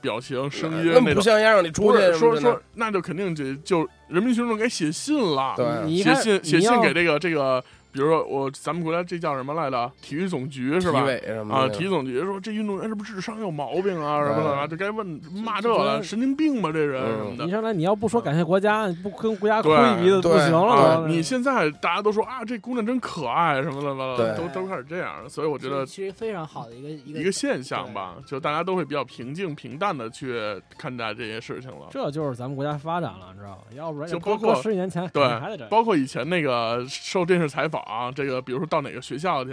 [0.00, 7.62] 表情、声音那不像样儿，你出去说说那就肯定就就人民群众该写信了，对写信写信给这个这个，
[7.92, 9.90] 比如说我咱们国家这叫什么来着？
[10.00, 11.06] 体育总局是吧体？
[11.06, 14.24] 委什么啊，体育总局说这运动员是不是智商有毛病啊？
[14.24, 17.50] 什么的，就该问骂这神经病吧，这人嗯什么的你。
[17.50, 30.40] 上来你要不说感谢国家，不跟国家对亏一鼻子不行了你现在大家都说啊，这姑娘真可爱什么的了，都都开始这样，所以我觉得其实非常好的一个一个一个现象吧，就大家都会比较平静平淡的去
[30.78, 31.86] 看待这些事情了。
[31.90, 33.62] 这就是咱们国家发展了，你知道吗？
[33.74, 35.40] 要不然就包括十几年前，对。
[35.68, 37.79] 包括以前那个受电视采访，
[38.14, 39.52] 这个比如说到哪个学校去，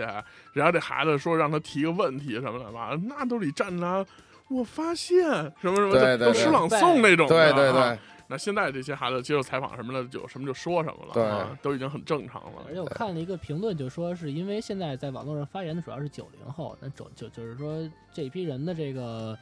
[0.54, 4.06] 然后这孩子说让他提个问题什么的吧，那都得站着。
[4.50, 5.22] 我发现
[5.60, 8.00] 什么什么对对对都诗朗诵那种的，对对啊对，
[8.30, 12.64] 那现在这些孩子接受采访什么的，就什么就说什么了，对啊，都已经很正常了。
[12.66, 17.78] 而且我看了一个评论，就说是因为现在在网络上发言的主要是九零后，那九就就是说
[18.14, 19.38] 这一批人的这个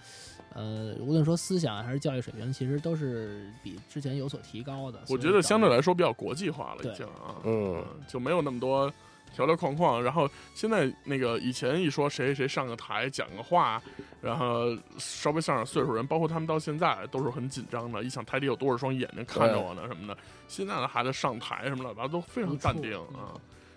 [0.56, 5.02] 呃，无论说思想还是教育水平，其实都是比之前有所提高的。
[5.10, 8.90] 我觉得相对来说比较国际化了，已经啊，嗯，就没有那么多
[9.34, 10.02] 条条框框。
[10.02, 13.84] 然后现在那个以前一说谁谁上个台讲个话，
[14.22, 20.18] 然后稍微上点岁数人，包括他们到现在都是很紧张的，一想台底有多少双眼睛看着我呢什么的。
[20.48, 23.36] 现在的孩子上台什么的，都非常淡定啊。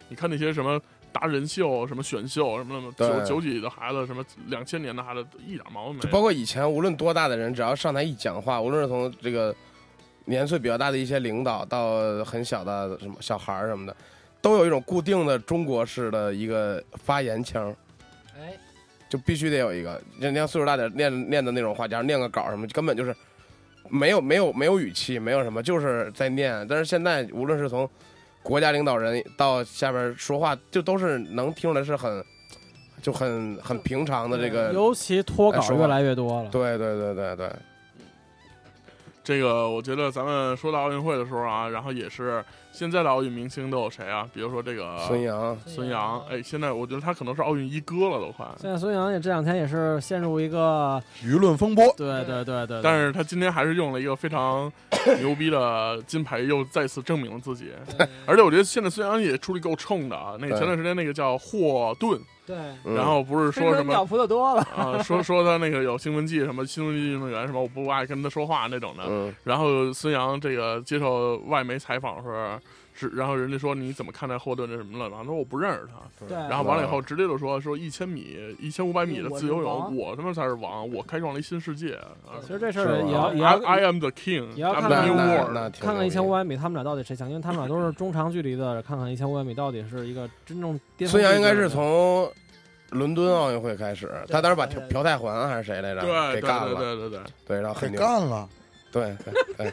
[0.09, 0.81] 你看那些什么。
[1.13, 6.03] 达人秀、什么选秀、什么什么九九几的孩子，什么两千年的孩子，一点毛病没有。
[6.03, 9.55] 就包括以前无论多大的人，只要上台一讲话，无论是从这个
[10.25, 13.97] 年岁比较大的一些领导到很小的什么小孩儿什么的，
[14.41, 17.75] 都有一种固定的中国式的一个发言腔，
[18.37, 18.53] 哎，
[19.09, 20.01] 就必须得有一个。
[20.21, 23.15] 人家岁数大点念念的那种话，假如念个稿什么，根本就是
[23.89, 26.67] 没有没有没有语气，没有什么，就是在念。
[26.69, 27.89] 但是现在无论是从
[28.49, 32.25] 国家领导人到下边说话，就都是能听出来是很
[33.03, 34.73] 就很很平常的这个。
[34.73, 36.49] 尤其脱稿越来越多了。
[36.49, 37.53] 对对对对对，
[39.23, 42.43] 这个我觉得咱们说到奥运会的时候啊，然后也是
[42.79, 44.24] 现在的奥运明星都有谁啊？
[44.33, 48.47] 比如说这个孙杨，孙杨，哎，现在我觉得他可能是奥运一哥了都快。
[48.57, 54.72] 现在孙杨也这两天也是陷入一个，舆论风波，对对对对，但是他今天还是用了一个非常
[55.18, 57.72] 牛逼的金牌，又再次证明了自己。
[58.24, 60.37] 而且我觉得现在孙杨也出力够冲的啊。
[60.39, 62.16] 那个前段时间那个叫霍顿，
[62.49, 62.95] 对，嗯。
[62.95, 69.05] 然后不是说什么鸟扑的多了，啊，说 说他那个有兴奋剂，什么兴奋剂运动员什么，我不爱跟他说话那种的。
[69.07, 72.59] 嗯，然后孙杨这个接受外媒采访的时候，
[72.99, 75.09] 是然后人家说你怎么看待霍顿这什么了？
[75.09, 76.27] 然后说我不认识他。
[76.27, 81.95] 对，然后完了以后，直接就说说一千米、一千五百米的自由泳，我他妈才是王，我开创了一新世界。
[81.95, 85.51] 啊其实这事儿也要也 I 要 I am the king，也要 I'm 看 the 看 new 那 world。
[85.55, 92.29] 那挺看看一千五百米他们俩到底谁强，因为他们俩都是中长距离的，看看一千五百米到底是一个真正巅峰孙杨应该是从
[92.91, 98.49] 伦敦奥运会开始，他当时把对对朴泰桓还是谁来着对对对给干了，对对对，对，然后给很牛，干了。
[98.91, 99.73] 对对对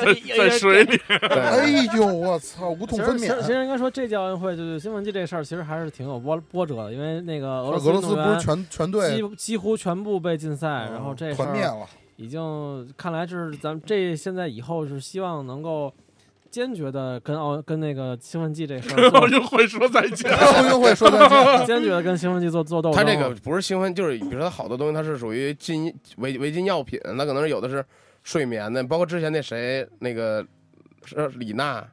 [0.00, 1.66] 在在水里，对，哎
[1.96, 3.46] 呦，我操，无痛分娩其实其。
[3.52, 11.86] 实应该说这届奥运会就是兴奋剂这事儿，其实还是挺有波波折的，因为那个俄罗斯俄罗斯不是全全队几几乎全部被禁赛，然后这事儿团灭了，
[12.16, 15.92] 已经看来是咱们这现在以后是希望能够
[16.50, 20.30] 坚决的跟奥跟那个兴奋剂这事儿 奥运会说再见。
[20.36, 21.66] 奥运会说再见。
[21.66, 22.96] 坚决的跟兴奋剂做做斗争。
[22.96, 27.84] 他这个不是兴奋，就是比如说他好多东西，它是属于禁违违禁药品，那可能是有的是
[28.22, 30.46] 睡眠的，包括之前那谁那个
[31.04, 31.84] 是李娜，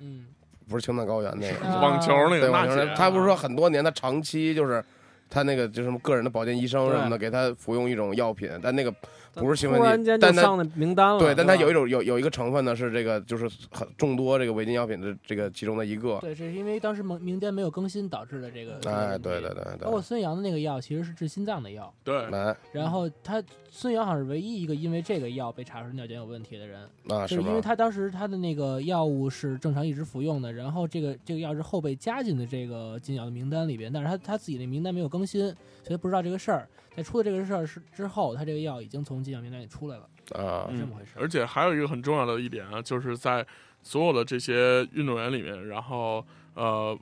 [0.00, 0.26] 嗯，
[0.68, 4.84] 不是青藏高原那个，啊网球那个对，网球他不是说很多年，他长期就是
[5.30, 8.94] 他那个就什么个人的保健医生什么的，给他服用一种药品，但那个
[9.34, 11.18] 不是兴奋剂突然间就但它上了名单了。
[11.18, 16.18] 对，但它有一种有有一个成分呢是这个就是很众多这个违禁药品的这个其中的一个。
[16.20, 18.74] 对，这是因为当时名名单没有更新导致的这个。
[18.80, 27.60] 这个哎，对对对对包括，孙杨的那个药其实是治心脏的药，对，来然后他孙杨好像是唯一一个因为这个药被查出尿检有问题的人，啊就是是因为？
[27.60, 35.54] 他当时他的那个药物是正常一直服用的，然后这个这个药是后被加进的这个禁药的名单里边，但是他他自己那名单没有更新，
[35.84, 36.68] 所以不知道这个事儿。
[36.96, 41.20] 在出了这个事儿是之后，他这个药已经从禁药名单里出来了，啊是这么回事儿。
[41.20, 43.44] 而且还有一个很重要的一点啊，就是在
[43.82, 46.24] 所有的这些运动员里面，然后
[46.54, 46.96] 呃，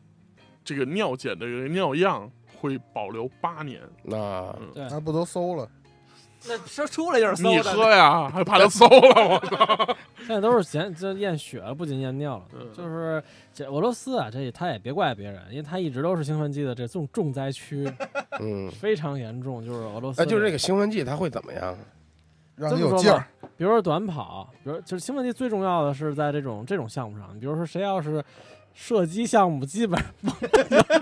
[0.65, 3.83] 这个尿检的这个尿样会保留八年。
[4.03, 5.71] 那对，那不都搜了？
[6.49, 9.29] 那说出来就是你喝呀，还怕他馊了？
[9.29, 9.97] 我操！
[10.19, 12.45] 现在都是检这验血了，不仅验尿了。
[12.55, 13.23] 嗯就是
[13.55, 17.91] 这俄罗斯啊，这他也别怪别人，因为他一直都是兴奋剂的这重重灾区，
[18.41, 19.65] 嗯，非常严重。
[19.65, 21.77] 就是俄罗斯，哎，就是这个兴奋剂它会怎么样？
[22.55, 23.27] 让你有劲儿。
[23.57, 28.23] 比如说短跑，比如就是兴奋剂最重要的是在这种这种项目上，比如说谁要是
[28.75, 30.35] 射击项目，基本上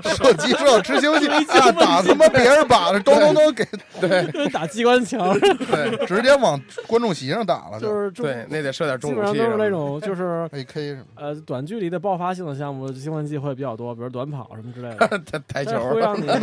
[0.14, 3.66] 射击射执行器，啊，打他妈别人靶子，咚咚咚给
[4.00, 4.48] 对。
[4.50, 7.88] 打机关枪，对直接往观众席上打了，就。
[7.94, 9.58] 是对，那得射点重基武器什么的。
[9.58, 10.48] 本上都是那种就是。
[10.52, 15.06] AK 什么呃，短距离的爆发性的项目，兴奋剂会比较多，比如短跑什么之类的，
[15.48, 15.78] 台台球。
[15.90, 16.26] 会让你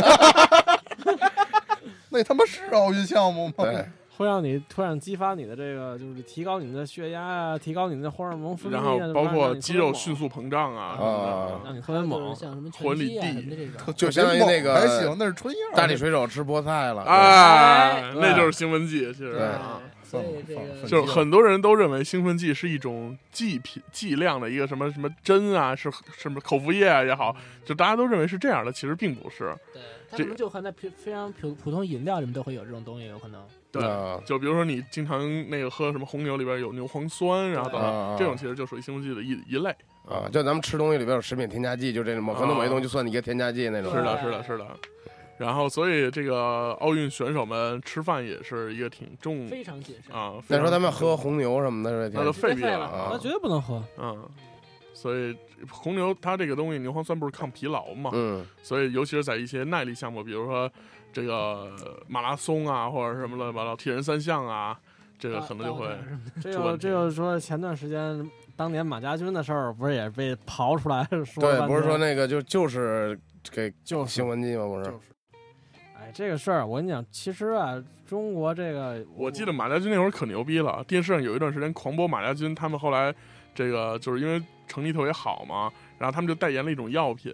[2.09, 3.53] 那他妈是奥运项目吗？
[3.57, 3.85] 对，
[4.17, 12.35] 会让你突然激发你的这个，就是提高你的血压啊，提高你的荷尔蒙分泌然啊，后包括肌肉迅迅速膨胀啊，啊让你特别就是猛。
[12.35, 13.93] 像什么混里拳击啊地。
[13.93, 15.75] 就相当于那个还行，那是春药。
[15.75, 17.03] 大力水手吃菠菜了。
[17.03, 19.79] 哎，那就是兴奋剂，其实对啊。
[20.03, 29.53] 所以就是很多人都认为兴奋剂是一种剂品剂量的一个什么什么针啊，是什么口服液啊也好，就大家都认为是这样的，其实并不是。
[29.73, 33.41] 对，它这可能就含在非非常普普通饮料里面都会有这种东西，有可能。
[33.79, 39.69] 对，啊就比如说你经常那个喝什么红牛里边有牛磺酸，然后等啊等，这种其实就属于兴奋剂的一一类。
[40.07, 43.91] 啊，就咱们吃东西里边有食品添加剂，就这种某很多某些东西就算你一个添加剂那种。
[43.93, 44.65] 是的，是的，是的。
[45.37, 50.15] 然后，所以这个奥运选手们吃饭也是一个挺重非常谨慎。
[50.15, 50.33] 啊。
[50.47, 53.83] 那时候他们喝红牛什么的，是那都挺废毙了啊那绝对不能喝。
[53.97, 54.27] 嗯。
[54.93, 55.35] 所以
[55.69, 58.09] 红牛它这个东西牛磺酸不是抗疲劳嘛？
[58.13, 60.71] 嗯所以尤其是在一些耐力项目，比如说
[61.17, 61.71] 这个
[62.07, 64.79] 马拉松啊，或者什么乱七八糟铁人三项啊，
[65.17, 65.87] 这个可能就会
[66.39, 66.81] 这就出问题。
[66.83, 74.67] 这个说前段时间当年马家军的事儿，不是也被刨出来 说了对，不是说那个就就是给就是兴奋剂吗？
[74.67, 74.83] 不是？
[74.83, 74.99] 就是，
[75.97, 83.11] 哎，这个事儿我跟你讲，其实啊，中国这个我记得马家军那会儿可牛逼了，电视上有一段时间狂播马家军，他们后来
[83.55, 87.33] 这个就是因为成绩特别好嘛，然后他们就代言了一种药品，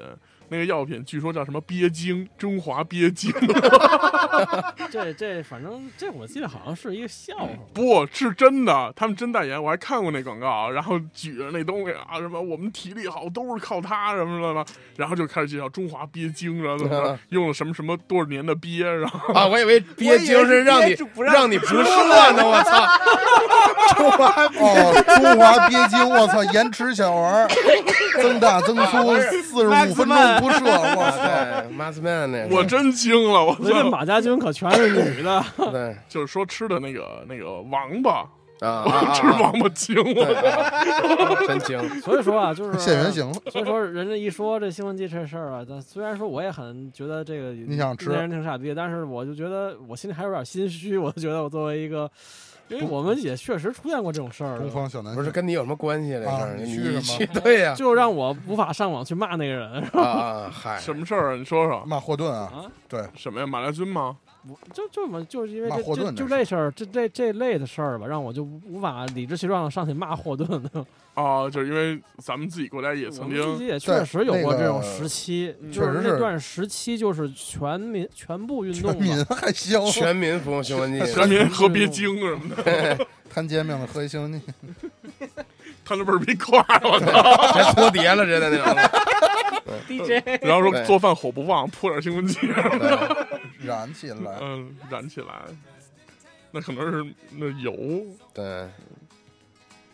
[0.50, 3.32] 那个药品据说叫什么鳖精，中华鳖精，
[4.92, 7.48] 这这反正这我记得好像是一个笑话。
[7.74, 14.64] 不是真的，他们真代言，我还看过那广告，然后举着那东西啊，什么我们体力好都是靠它什么的嘛，
[14.98, 20.96] 然后就开始介绍中华鳖精，然后怎么 用了什么什么多少年的鳖，然后啊，我以为鳖精是让你
[21.32, 22.86] 让你不射呢，我操！
[23.96, 27.48] 中华哦，中华鳖精，我操，延迟小儿，
[28.22, 31.18] 增大增粗，四十五分钟不射，我操！
[31.18, 33.90] 对 m a s man 那个我真惊了，我我觉得！
[33.90, 38.26] 马家军可全是女的， 对就是说吃的那个那个王八，
[38.62, 50.98] 啊 吃王八精，对我啊真精 所以说啊，就是现原形了，所以说，人家一说这兴奋剂这事儿啊，但虽然说我也很觉得这个你想吃那人挺傻逼，但是我就觉得我心里还有点心虚。
[50.98, 52.10] 我就觉得我作为一个，
[52.70, 56.12] 因为我们也确实出现过这种事儿，东方小男孩不是跟你有什么关系？
[56.14, 59.82] 这事啊儿你去去什么 对呀就让我无法上网去骂那个人。
[59.94, 61.36] 啊啊嗨，什么事儿啊？
[61.36, 63.46] 你说说骂霍顿啊，啊，对，什么呀？
[63.48, 64.18] 马来军吗？
[64.50, 70.86] 我就就么就是因为这就就这事儿，这这这类的事儿吧，让我就无无法理直气壮的上去骂霍顿的。
[71.14, 79.26] 哦， 就是因为咱们自己国家也曾经也确实有过这种时期，嗯就是确实是那段时期就是全民全部运动全民。
[79.26, 85.28] 还行，全民服用兴奋剂，全民喝鳖精什么的， 摊煎饼的喝一兴奋剂，
[85.86, 87.22] 他那倍儿逼快，我操！
[87.54, 88.76] 还搓碟了，真的那种。
[89.88, 92.52] DJ 然后说做饭火不旺，泼点兴奋剂，对
[93.66, 95.28] 燃起来，嗯，燃起来。
[96.52, 97.74] 那可能是那油，
[98.34, 98.44] 对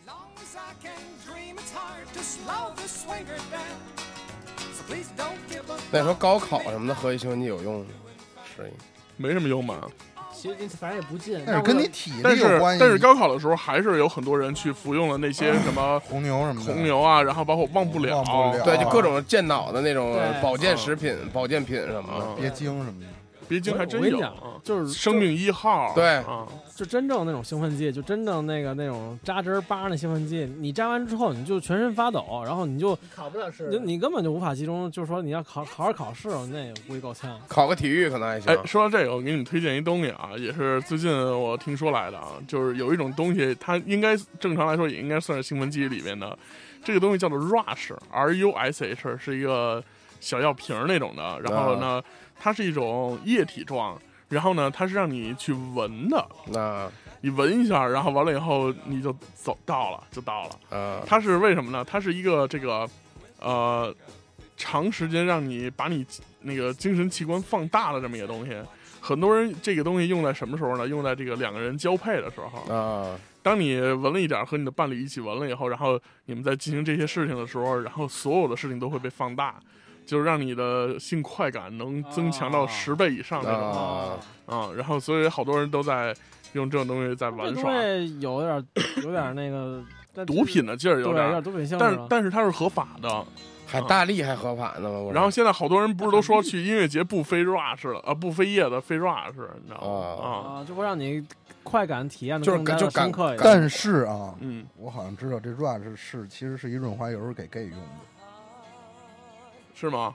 [0.06, 0.92] ，long as I can
[1.26, 3.78] dream, it's hard to slow the swinger down.
[4.74, 5.80] So please don't give up.
[5.90, 7.86] 那时候高考什么的喝一兴奋剂有用吗？
[8.56, 8.72] 是一
[9.16, 9.88] 没什么用吧？
[10.32, 11.42] 其实反正也不近。
[11.46, 12.80] 但是跟你体但是力有关系。
[12.80, 22.24] 但是高考的时候，还是有很多人去服用了那些什么红牛什么的，红牛啊，然后包括忘不了，忘不了对，就各种健脑的那种对保健食品、保健品什么的。
[22.24, 23.06] 啊，鳖精什么的。
[23.50, 26.46] 别经还真有我跟你讲啊，就是生命一号，对啊，
[26.76, 37.36] 就真正那种兴奋剂，就真正那个那种扎针儿扒那兴奋剂，你扎完之后你就全身发抖，然后你就考不了试你你根本就无法集中，就是说你要考好好考试，那也估计够呛。
[37.48, 38.64] 考个体育可能还行哎，。
[38.64, 46.38] 说到这个，我给你们推荐一东西啊，也是最近我听说来的啊，就是有一种东西，它应该正常来说也应该算是兴奋剂里面的，
[46.84, 49.82] 这个东西叫做 Rush，R U S H，是一个
[50.20, 52.02] 小药瓶儿那种的，然后呢，
[52.40, 60.76] 它是一种液体状，然后呢，它是让你去闻的，那你闻一下，然后完了以后你就走到了，就到了。
[60.76, 61.84] 啊，它是为什么呢？
[61.84, 62.88] 它是一个这个
[63.38, 63.94] 呃
[64.56, 66.04] 长时间让你把你
[66.40, 68.56] 那个精神器官放大的这么一个东西。
[69.02, 70.86] 很多人这个东西用在什么时候呢？
[70.86, 72.74] 用在这个两个人交配的时候。
[72.74, 79.58] 啊，当你闻了一点，和你的伴侣一起闻了以后，然后你们在进行这些事情的时候，然后所有的事情都会被放大，
[80.10, 86.12] 就是让你的性快感能增强到啊十倍以上那种啊啊、然后所以好多人都在
[86.54, 88.66] 用这种东西在玩耍，东西有点
[89.04, 89.80] 有点那个
[90.26, 92.00] 毒品的劲儿，有点儿有点，毒品性质但是。
[92.10, 93.24] 但是它是合法的。
[93.68, 94.98] 还大力还合法呢吗？
[94.98, 99.30] 不是然后现在好多人不是都说去音乐节不飞 rush 了啊，不飞叶子飞 rush，
[99.62, 100.24] 你知道吗？
[100.24, 100.26] 啊，
[100.58, 101.24] 啊，就会让你
[101.62, 103.40] 快感体验的就是更加就感刻一点。
[103.44, 107.86] 但是啊，嗯，我好像知道这 Rush 是其实是一润滑油，给 gay 用的。
[109.80, 110.12] 是吗？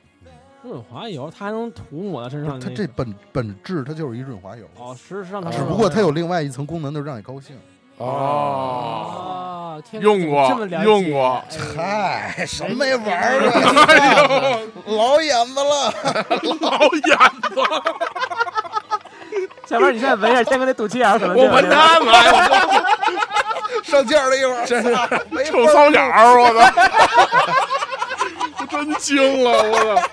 [0.61, 7.57] 润滑油它还能涂抹在身上，那它这本本质它就是一润滑油，哦，实际上它啊只不过它有另外一层功能，就是让你高兴。
[7.97, 10.49] 哦，用过
[10.83, 11.41] 用过。
[11.77, 14.59] 哎嗨，什么没玩儿啊？
[14.85, 15.93] 老眼子了，
[16.61, 17.61] 老眼子，
[19.65, 22.49] 小妹，你现在闻一下天哥那肚脐眼儿，可能我闻他妈呀！
[23.83, 24.65] 上劲儿了一会儿，
[25.45, 26.59] 臭骚眼儿，我操！
[28.71, 30.09] 我真惊了，我操！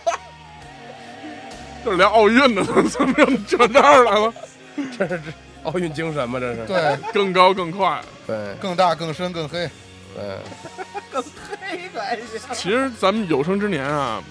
[1.84, 3.14] 这连奥运的都怎么
[3.48, 4.32] 整这儿来了？
[4.96, 5.32] 这是这
[5.64, 6.38] 奥运精神吗？
[6.38, 8.00] 这是对，更高更快。
[8.26, 9.68] 对更大、更深、更黑。
[10.14, 10.38] 对，
[11.10, 12.00] 更黑个
[12.52, 14.22] 其实咱们有生之年啊，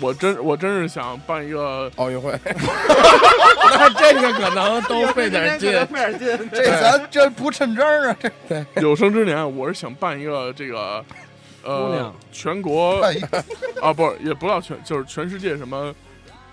[0.00, 5.86] 我真我真是想办一个奥运会， 那这个可能都费点劲。
[5.86, 6.50] 费点劲。
[6.52, 8.16] 这咱这不趁真儿啊！
[8.20, 11.29] 这对有生之年，我是想办一个这个姑
[11.64, 13.16] 呃全国哎
[13.82, 15.94] 啊，不是也不要全，就是全世界什么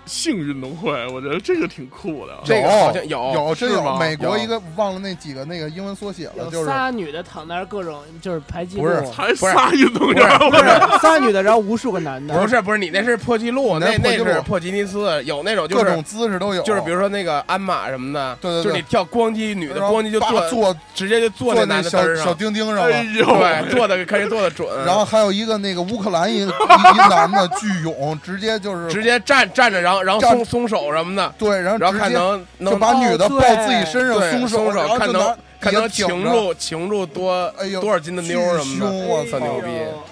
[0.08, 2.32] 性运动会，我觉得这个挺酷的。
[2.44, 23.28] 这个好像有有真有，美国一个忘了那几个那个英文缩写了，就是仨女的躺那儿，各种就是排记录，不是还仨运动员，不是仨女的，然后无数个男的，不是不是，你那是破纪录，那那那是破吉尼斯，有那种就是各种姿势都有，就是比如说那个鞍马什么的，对对对就是你跳光机，女的然后光机就坐坐直接就坐那男的小小钉钉上哎了。
[23.28, 39.68] 对，坐的看谁坐的准，然后还有一个那个乌克兰一一一男的巨勇，直接就是直接站站着，然后然后松松手什么的，对，然后然后看能能把女的哦抱自己身上松松手然后看能看能擒住擒住多哎呦多少斤的妞什么巨凶我，操牛逼。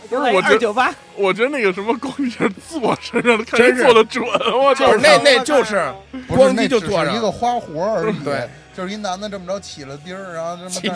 [0.08, 4.86] 不是我觉二九八，我觉得那个什么光机是坐身上的，看谁真是坐的准，我操！
[4.86, 5.84] 就是那那就是
[6.28, 10.94] 光那就坐上，是一个花活而已，对，就是一男的这么着起了钉儿，然后这起么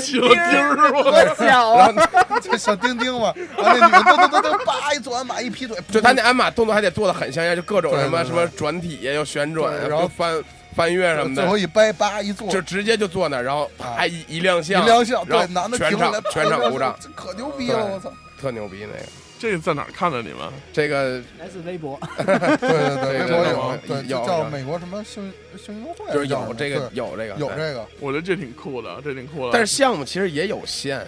[0.00, 1.46] 起了钉儿，我操！
[1.46, 10.42] 小然后 就小钉钉嘛，然后那女的噔噔噔噔，叭一左鞍马一劈腿，就他那鞍马动作还得做的很像样，就各种什么什么转体呀，又旋转呀，然后又翻
[10.76, 18.12] 翻越什么的最后，一掰，叭一坐，就直接就坐那儿，然后啪一一亮相一，亮相，对，男的全场全场 鼓掌，这可牛逼了，我操！
[18.38, 19.21] 特牛逼那个。
[19.42, 20.38] 这个在哪儿看的你们？
[20.72, 29.50] 这个来自微博， 对对对，微博有，对，有叫美国什么性性运会，就是有这个有这个有这个，我觉得这挺酷的，这挺酷的。
[29.52, 31.04] 但是项目其实也有限，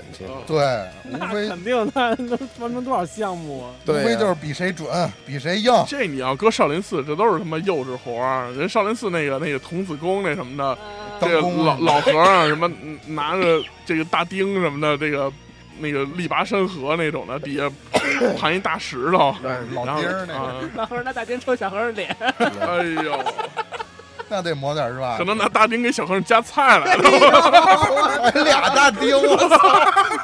[0.48, 0.56] 对，
[1.04, 3.70] 无那非肯定，那能完成多少项目啊？
[3.84, 4.88] 无对呀非就是比谁准，
[5.24, 5.72] 比谁硬。
[5.86, 8.50] 这你要搁少林寺，这都是他妈幼稚活儿。
[8.54, 10.76] 人少林寺那个那个童子功那什么的，
[11.20, 15.32] 这个老老和尚什么嗯拿着这个大钉什么的，这个
[15.78, 17.70] 那个力拔山河那种的，底下
[18.38, 23.24] 盘一大石头，对老丁儿那个，啊， 老和尚拿大钉抽小和尚脸， 哎呦，
[24.28, 25.24] 那得抹点是吧可？
[25.24, 28.30] 能拿大丁给小和尚夹菜来了。
[28.32, 29.58] 还俩大钉，我操，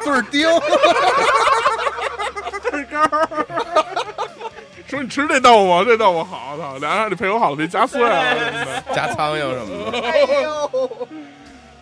[0.05, 0.48] 对儿钉，
[4.86, 5.84] 说你吃这豆腐吗？
[5.84, 10.01] 这豆腐好，操，俩人还得配合好了，别夹碎了什么的，加苍蝇什么的。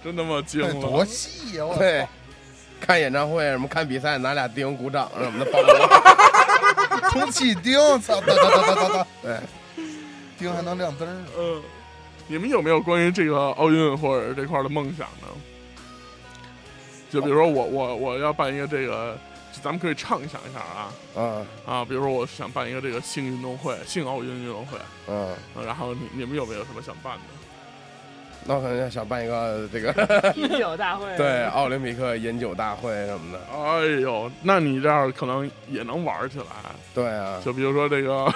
[0.05, 1.07] 真他妈惊这多了。
[1.07, 1.65] 细呀！
[1.65, 2.07] 我操对，
[2.81, 9.37] 看演唱会什么看比赛拿俩钉鼓掌什么的，包括充 气钉，操，哒哒哒哒哒哒，对，
[10.39, 11.13] 钉还能亮灯儿。
[11.13, 11.27] 呢。
[11.37, 11.63] 嗯，
[12.27, 15.29] 你们有没有关于这个奥运或者这块的梦想呢？
[17.11, 19.19] 就比如说我我我要办一个这个，
[19.63, 20.93] 咱们可以畅想一下啊。
[21.17, 21.47] 嗯。
[21.67, 24.79] 啊，比如说我想办一个这个性运动会，性奥运运动会，
[25.09, 27.38] 嗯，呃然后你你们有没有什么想办的？
[28.45, 29.93] 那我可能要想办一个这个
[30.37, 33.41] 饮酒大会，对奥林匹克饮酒大会什么的。
[33.53, 36.45] 哎呦，那你这样可能也能玩起来，
[36.95, 38.33] 对啊，就比如说这个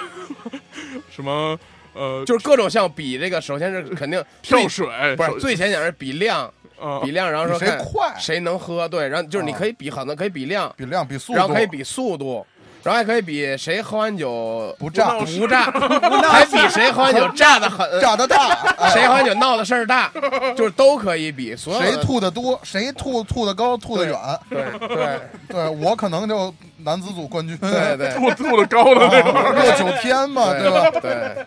[1.09, 1.57] 什么
[1.93, 6.45] 呃，就是各种像比这个，首先是肯定 跳水，不是最浅显是比量，
[6.79, 12.45] 啊比量，然后说谁看快谁能喝，对，然后就是你啊可以比很多，可以比量，比量比速度，然后可以比速度，
[12.83, 15.17] 然后还可以比谁喝完酒不炸。
[15.19, 15.71] 不炸，
[16.29, 18.89] 还比谁喝完酒炸的狠，炸得大， 哎。
[18.91, 20.11] 谁喝完酒闹的事儿大，
[20.55, 24.15] 就是都可以比，所有的谁吐的多，谁吐吐的高，吐的远。
[24.49, 25.19] 对对。
[25.47, 28.09] 对我可能就男子组冠军，对对。
[28.15, 30.91] 吐吐的高的那种，啊 落九天嘛，对吧？
[31.01, 31.45] 对，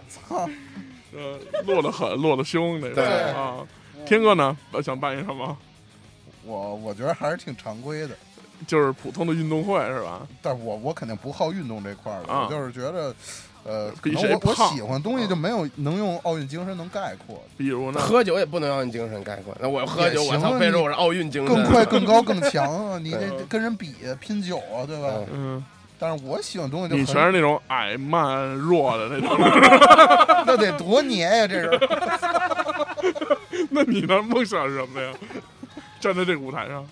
[1.12, 2.94] 呃，落的狠，落的凶那种。
[2.94, 3.04] 对。
[3.32, 3.56] 啊。
[4.06, 5.56] 天哥呢，想办一什么？
[6.44, 8.10] 我我觉得还是挺常规的，
[8.66, 10.26] 就是普通的运动会是吧？
[10.42, 13.14] 但我我肯定不好运动这块儿的，啊我就是觉得，
[13.64, 18.00] 呃，可能我我喜欢东西就没有能用奥运精神能概括的，比如呢？
[18.00, 19.56] 喝酒也不能让你精神概括。
[19.60, 22.98] 那我喝酒，我操，非说我是奥运精神，更快、更高、更强啊！
[22.98, 25.08] 你对 这跟人比拼酒啊，对吧？
[25.32, 25.64] 嗯嗯，
[25.98, 29.36] 但是我喜欢东西就你全是那种矮慢弱的那种，
[30.46, 31.46] 那得多黏呀！
[31.46, 31.70] 这是
[33.70, 35.12] 那你的梦想是什么呀？
[36.00, 36.86] 站在这个舞台上，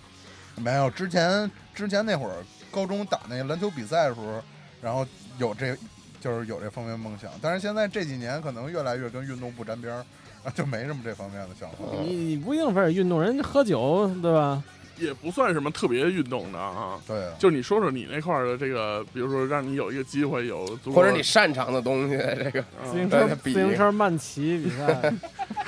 [0.55, 2.35] 没有之前之前那会儿
[2.71, 4.41] 高中打那篮球比赛的时候，
[4.81, 5.05] 然后
[5.37, 5.75] 有这
[6.19, 10.05] 就是有这方面梦想，但是现在这几年可能越来越跟运动不沾边儿，
[10.55, 11.77] 就没什么这方面的想法。
[12.03, 14.63] 你你不一定非得运动，人家喝酒对吧？
[14.97, 16.97] 也不算什么特别运动的啊。
[17.07, 25.13] 对啊，就你说说你那块儿的这个，比如说让你有一个机会有足或者你擅长的东西， 这个啊自行车自行车慢骑比赛，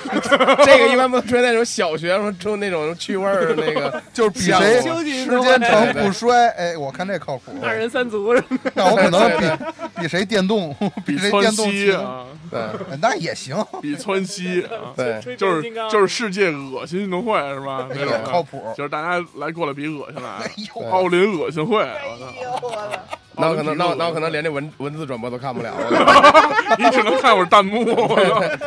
[0.64, 4.80] 这个一般不都出现那种小学生出那种趣味儿的那个， 就是比谁
[5.24, 6.48] 时间长不摔。
[6.50, 7.52] 哎，我看这靠谱。
[7.62, 8.58] 二人三足是吧？
[8.74, 10.74] 那我可能比比谁电动，
[11.04, 17.88] 比谁川电动骑，啊，对哎那也行，比川西啊，对，就是就是世界恶心运动会是吧？
[17.90, 18.20] 那种啊。
[18.24, 18.62] 靠谱。
[18.76, 23.00] 就是大家来过来比恶心来 哎，呦，奥林恶心会，我操！
[23.40, 25.88] 那我可能那我那我可能连这文文字转播都看不了了。
[26.76, 27.84] 你只能看会儿弹幕，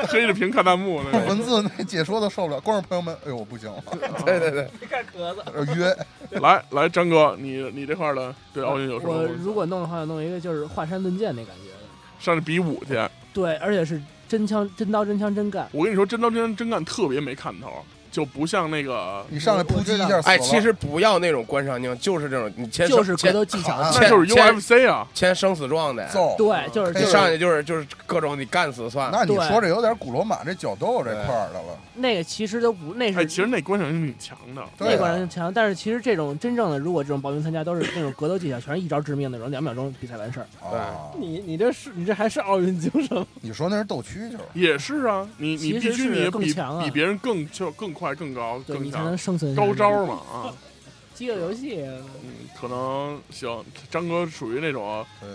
[0.08, 1.02] 黑着屏看弹幕。
[1.28, 3.84] 文字那解说都受不了，观众朋友们，哎呦，不行了，
[4.26, 5.42] 对对对，看壳子。
[5.54, 5.94] 呃约
[6.40, 9.28] 来来，张哥，你你这块儿的对奥运有什么我？
[9.44, 11.86] 如果弄的话，弄一个就是华山论剑那感觉的，
[12.18, 12.98] 上去比武去。
[13.34, 15.68] 对，而且是真枪真刀真枪真干。
[15.74, 20.20] 我跟你说，真刀真真干特别没看头，就不像那个，你上来扑击一下。
[20.26, 25.08] 哎，其实不要那种观赏性，就是这种你签就是格签斗技巧啊那就是签 UFC 啊。
[25.14, 29.10] 签生死状的，揍，对，就是你上去就是就是各种你干死算。
[29.12, 31.80] 那你说这有点古罗马这角斗这块儿的了。
[31.96, 34.64] 那个其实都不，那哎，是其实那观赏性挺强的。
[34.80, 40.48] 那观赏性强，但是其实这种真正的，如果这种报名参加，都是那种格斗技巧，全是一招致命那种，两秒钟比赛完事儿。
[40.66, 43.26] 啊，你你这是你这还是奥运精神？
[43.42, 49.68] 你说那是斗蛐蛐儿，也是啊，你你必须你比比别人更就更快、更高、对你才更强能生存下去。
[49.68, 50.54] 高招嘛啊。
[51.14, 53.64] 饥饿游戏，嗯，可能行。
[53.92, 55.30] 张哥属于那种对，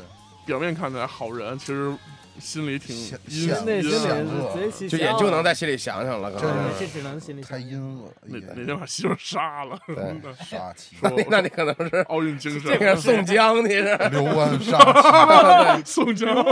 [0.45, 1.95] 表面看起来好人，其实
[2.41, 6.79] 心里挺阴险内心里恶贼气就也就能在心里想想了，可真能是。
[6.81, 9.97] 这只能心里太阴恶了，那那天把媳妇杀了，对。
[10.45, 13.97] 杀气，说那你可能是奥运精神，这个宋江，你是。
[14.11, 16.43] 刘安杀宋江，气，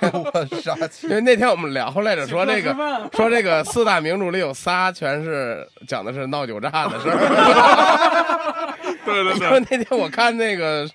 [0.00, 1.14] 刘安杀妻因。
[1.14, 2.74] 为那天我们聊来着，说这个
[3.12, 8.74] 说这个四大名著里有仨全是讲的是闹酒炸的事儿。
[9.04, 10.86] 对 对对， 那天我看那个《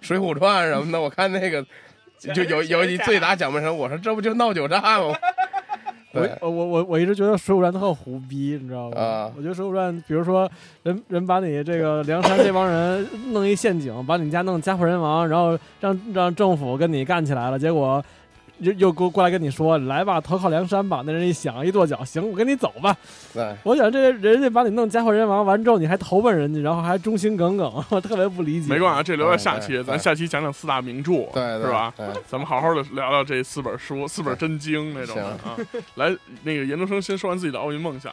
[0.00, 1.64] 水浒传》什么的，我看那个
[2.34, 5.14] 就有有你最打蒋门神，我说这不就闹酒炸吗？
[6.12, 9.00] 我对我我我一直觉得《水浒传》特胡逼，你知道吗？
[9.00, 10.50] 啊我觉得《水浒传》，比如说
[10.82, 18.04] 人人把你这个梁山这帮人弄一陷阱，把你家弄家破人亡，然后让让政府跟你干起来了，结果
[18.60, 21.02] 又又过过来跟你说来吧，投靠梁山吧。
[21.04, 22.96] 那人一想一跺脚，行，我跟你走吧。
[23.32, 28.68] 对，我想这人家把你弄家破人亡完之后，你还投奔人家，然后还忠心耿耿，我特别不理解。
[28.72, 31.92] 没关系，这留在下期，咱下期讲讲四大名著，对对是吧？
[31.96, 35.56] 对咱们好好的聊聊这四本书，四本真经那种的啊。
[35.94, 38.12] 来，那个研究生先说完自己的奥运梦想，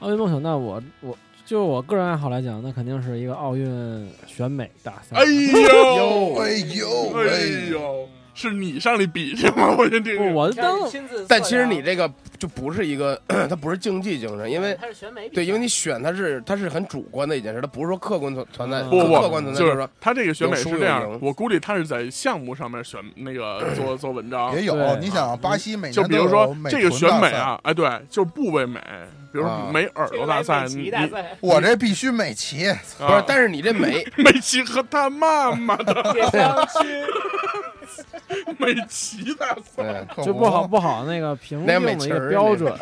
[0.00, 5.16] 奥运梦想，那我我就我个人爱好来讲，那肯定是一个奥运选美大赛。
[5.16, 9.74] 哎呦，哎呦哎喂，呦，是你上去比去吗？
[9.76, 10.34] 我先听不，听。
[10.34, 10.52] 我
[11.28, 12.08] 但其实你这个
[12.38, 13.20] 就不是一个，
[13.50, 24.62] 它不是竞技精神，因为它是选美对，因为你选它是它是很主观的一件事，它不是说客观存存在，不不客观，存在，就是说他这个选美是这样的，我估计他是在项目上面选那个 做做文章也。
[24.62, 28.80] 有，你想巴西美就比如说这个选美啊，哎，对，就是部位美，
[29.32, 30.92] 比如美耳朵大赛，你
[31.40, 32.66] 我这必须美琪，
[32.98, 36.82] 不是，但是你这美， 美琪和他妈妈的 别相亲，
[38.58, 42.72] 美琪大赛，对，就不好不好那个评那定的一个个标准。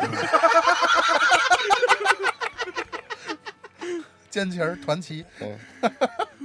[4.29, 5.25] 尖旗儿团旗，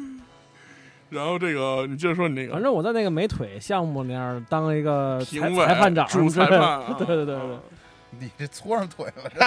[1.10, 2.54] 然后这个你接着说你那个。
[2.54, 7.36] 反正我在那个美腿项目那儿当一个裁评委裁判长主裁判啊， 对对对对。
[7.36, 7.60] 啊
[8.20, 9.40] 你这搓上腿了，这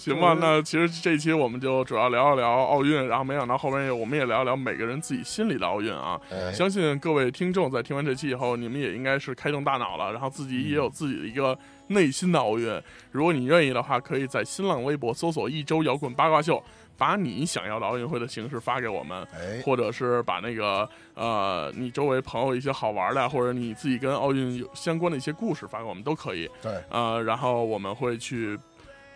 [0.00, 6.20] 行吧，那其实这一期我们就主要聊一聊奥运，然后没想到后边也我们也聊一聊每个人自己心里的奥运啊。
[6.30, 11.56] 哎相信各位听众在听完这期以后，你们也应该是开动大脑了，然后自己也有自己的一个
[11.88, 12.80] 内心的奥运。
[13.10, 16.62] 如果你愿意的话，可以在新浪微博搜索“一周摇滚八卦秀”，
[16.96, 19.26] 把你想要的奥运会的形式发给我们。
[19.34, 26.48] 哎，或者是把那个呃你周围朋友一些好玩的，或者你自己跟奥运有相关的一些故事发给我们都可以。
[26.62, 28.58] 对，呃，然后我们会去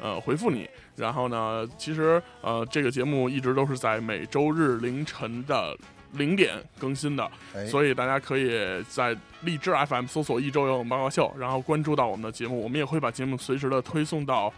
[0.01, 0.69] 呃回复你。
[0.97, 5.77] 然后呢，其实呃这个节目一直都是在每周日凌晨的
[6.13, 14.53] 零点更新的，哎，所以大家可以在荔枝 FM 搜索“一周游泳八卦秀”，然后关注到我们的节目，我们也会把节目随时的推送到。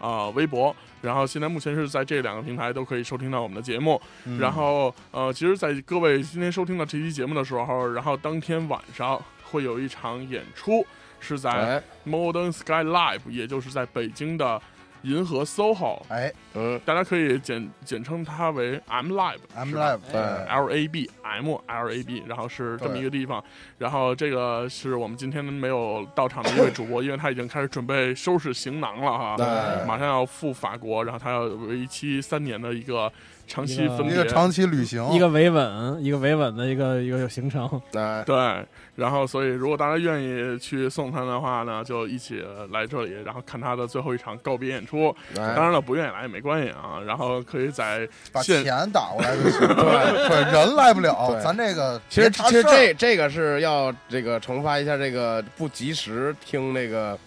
[0.00, 4.00] 啊、微博，然后现在目前是在这两个平台都可以收听到我们的节目。
[4.26, 9.20] 嗯然后呃，其实，在各位今天收听到这期节目的时候，然后当天晚上
[9.50, 10.86] 会有一场演出，
[11.18, 14.62] 是在哎，Modern Sky Live，也就是在北京的
[15.08, 16.32] 银河 SOHO，哎。
[16.54, 19.38] 呃，大家可以简简称它为 M Live。
[19.54, 20.46] ，M Live，对哎。
[20.46, 23.42] L A B M L A B，然后是这么一个地方，
[23.78, 29.86] 然后这个是我们今天没有到场的一位主播，因为他已经开始准备收拾行囊了哈，对。
[29.86, 33.12] 马上要赴法国，然后他要为期三年的一个
[33.48, 37.68] 长期一个分别一个长期旅行，一个维稳，一个维稳的一个一个行程。
[37.90, 38.64] 对，对，
[38.94, 45.14] 然后所以如果大家愿意去送他的话呢，就一起来这里，然后看他的最后一场告别演出。
[45.34, 49.60] 当哎，然了，不愿意来也没关系啊，然后可以在把钱打过来就行。
[49.74, 57.18] 对对，人来不了，咱这个其实其实这这个是要这个惩罚一下这个不及时听那个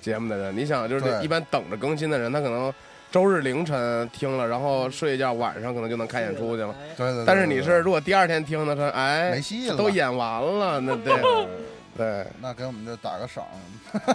[0.00, 0.56] 节目的人。
[0.56, 2.72] 你想，就是对一般等着更新的人，他可能
[3.12, 6.74] 周日凌晨听了，然后睡一觉，晚上可能就能看演出去了。
[6.96, 11.14] 对对对，但是你是如果第二天听的，说哎没戏了，都演完了，那对
[11.96, 13.44] 对那给我们就打个赏，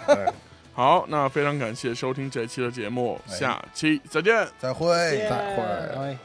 [0.07, 0.25] 对，
[0.73, 4.47] 好，那非常感谢收听这期的节目，哎下期再见。
[4.59, 4.87] 再会。
[5.29, 5.63] 再会。
[5.95, 6.17] 哎。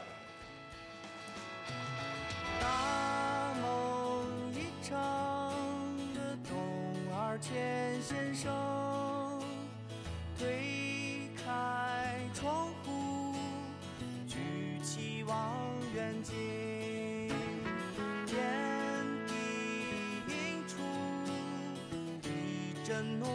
[12.43, 13.33] 窗户，
[14.27, 14.35] 举
[14.83, 15.55] 起望
[15.95, 16.35] 远镜，
[18.27, 18.35] 天
[19.25, 19.33] 地
[20.27, 20.75] 映出
[22.27, 23.29] 一阵浓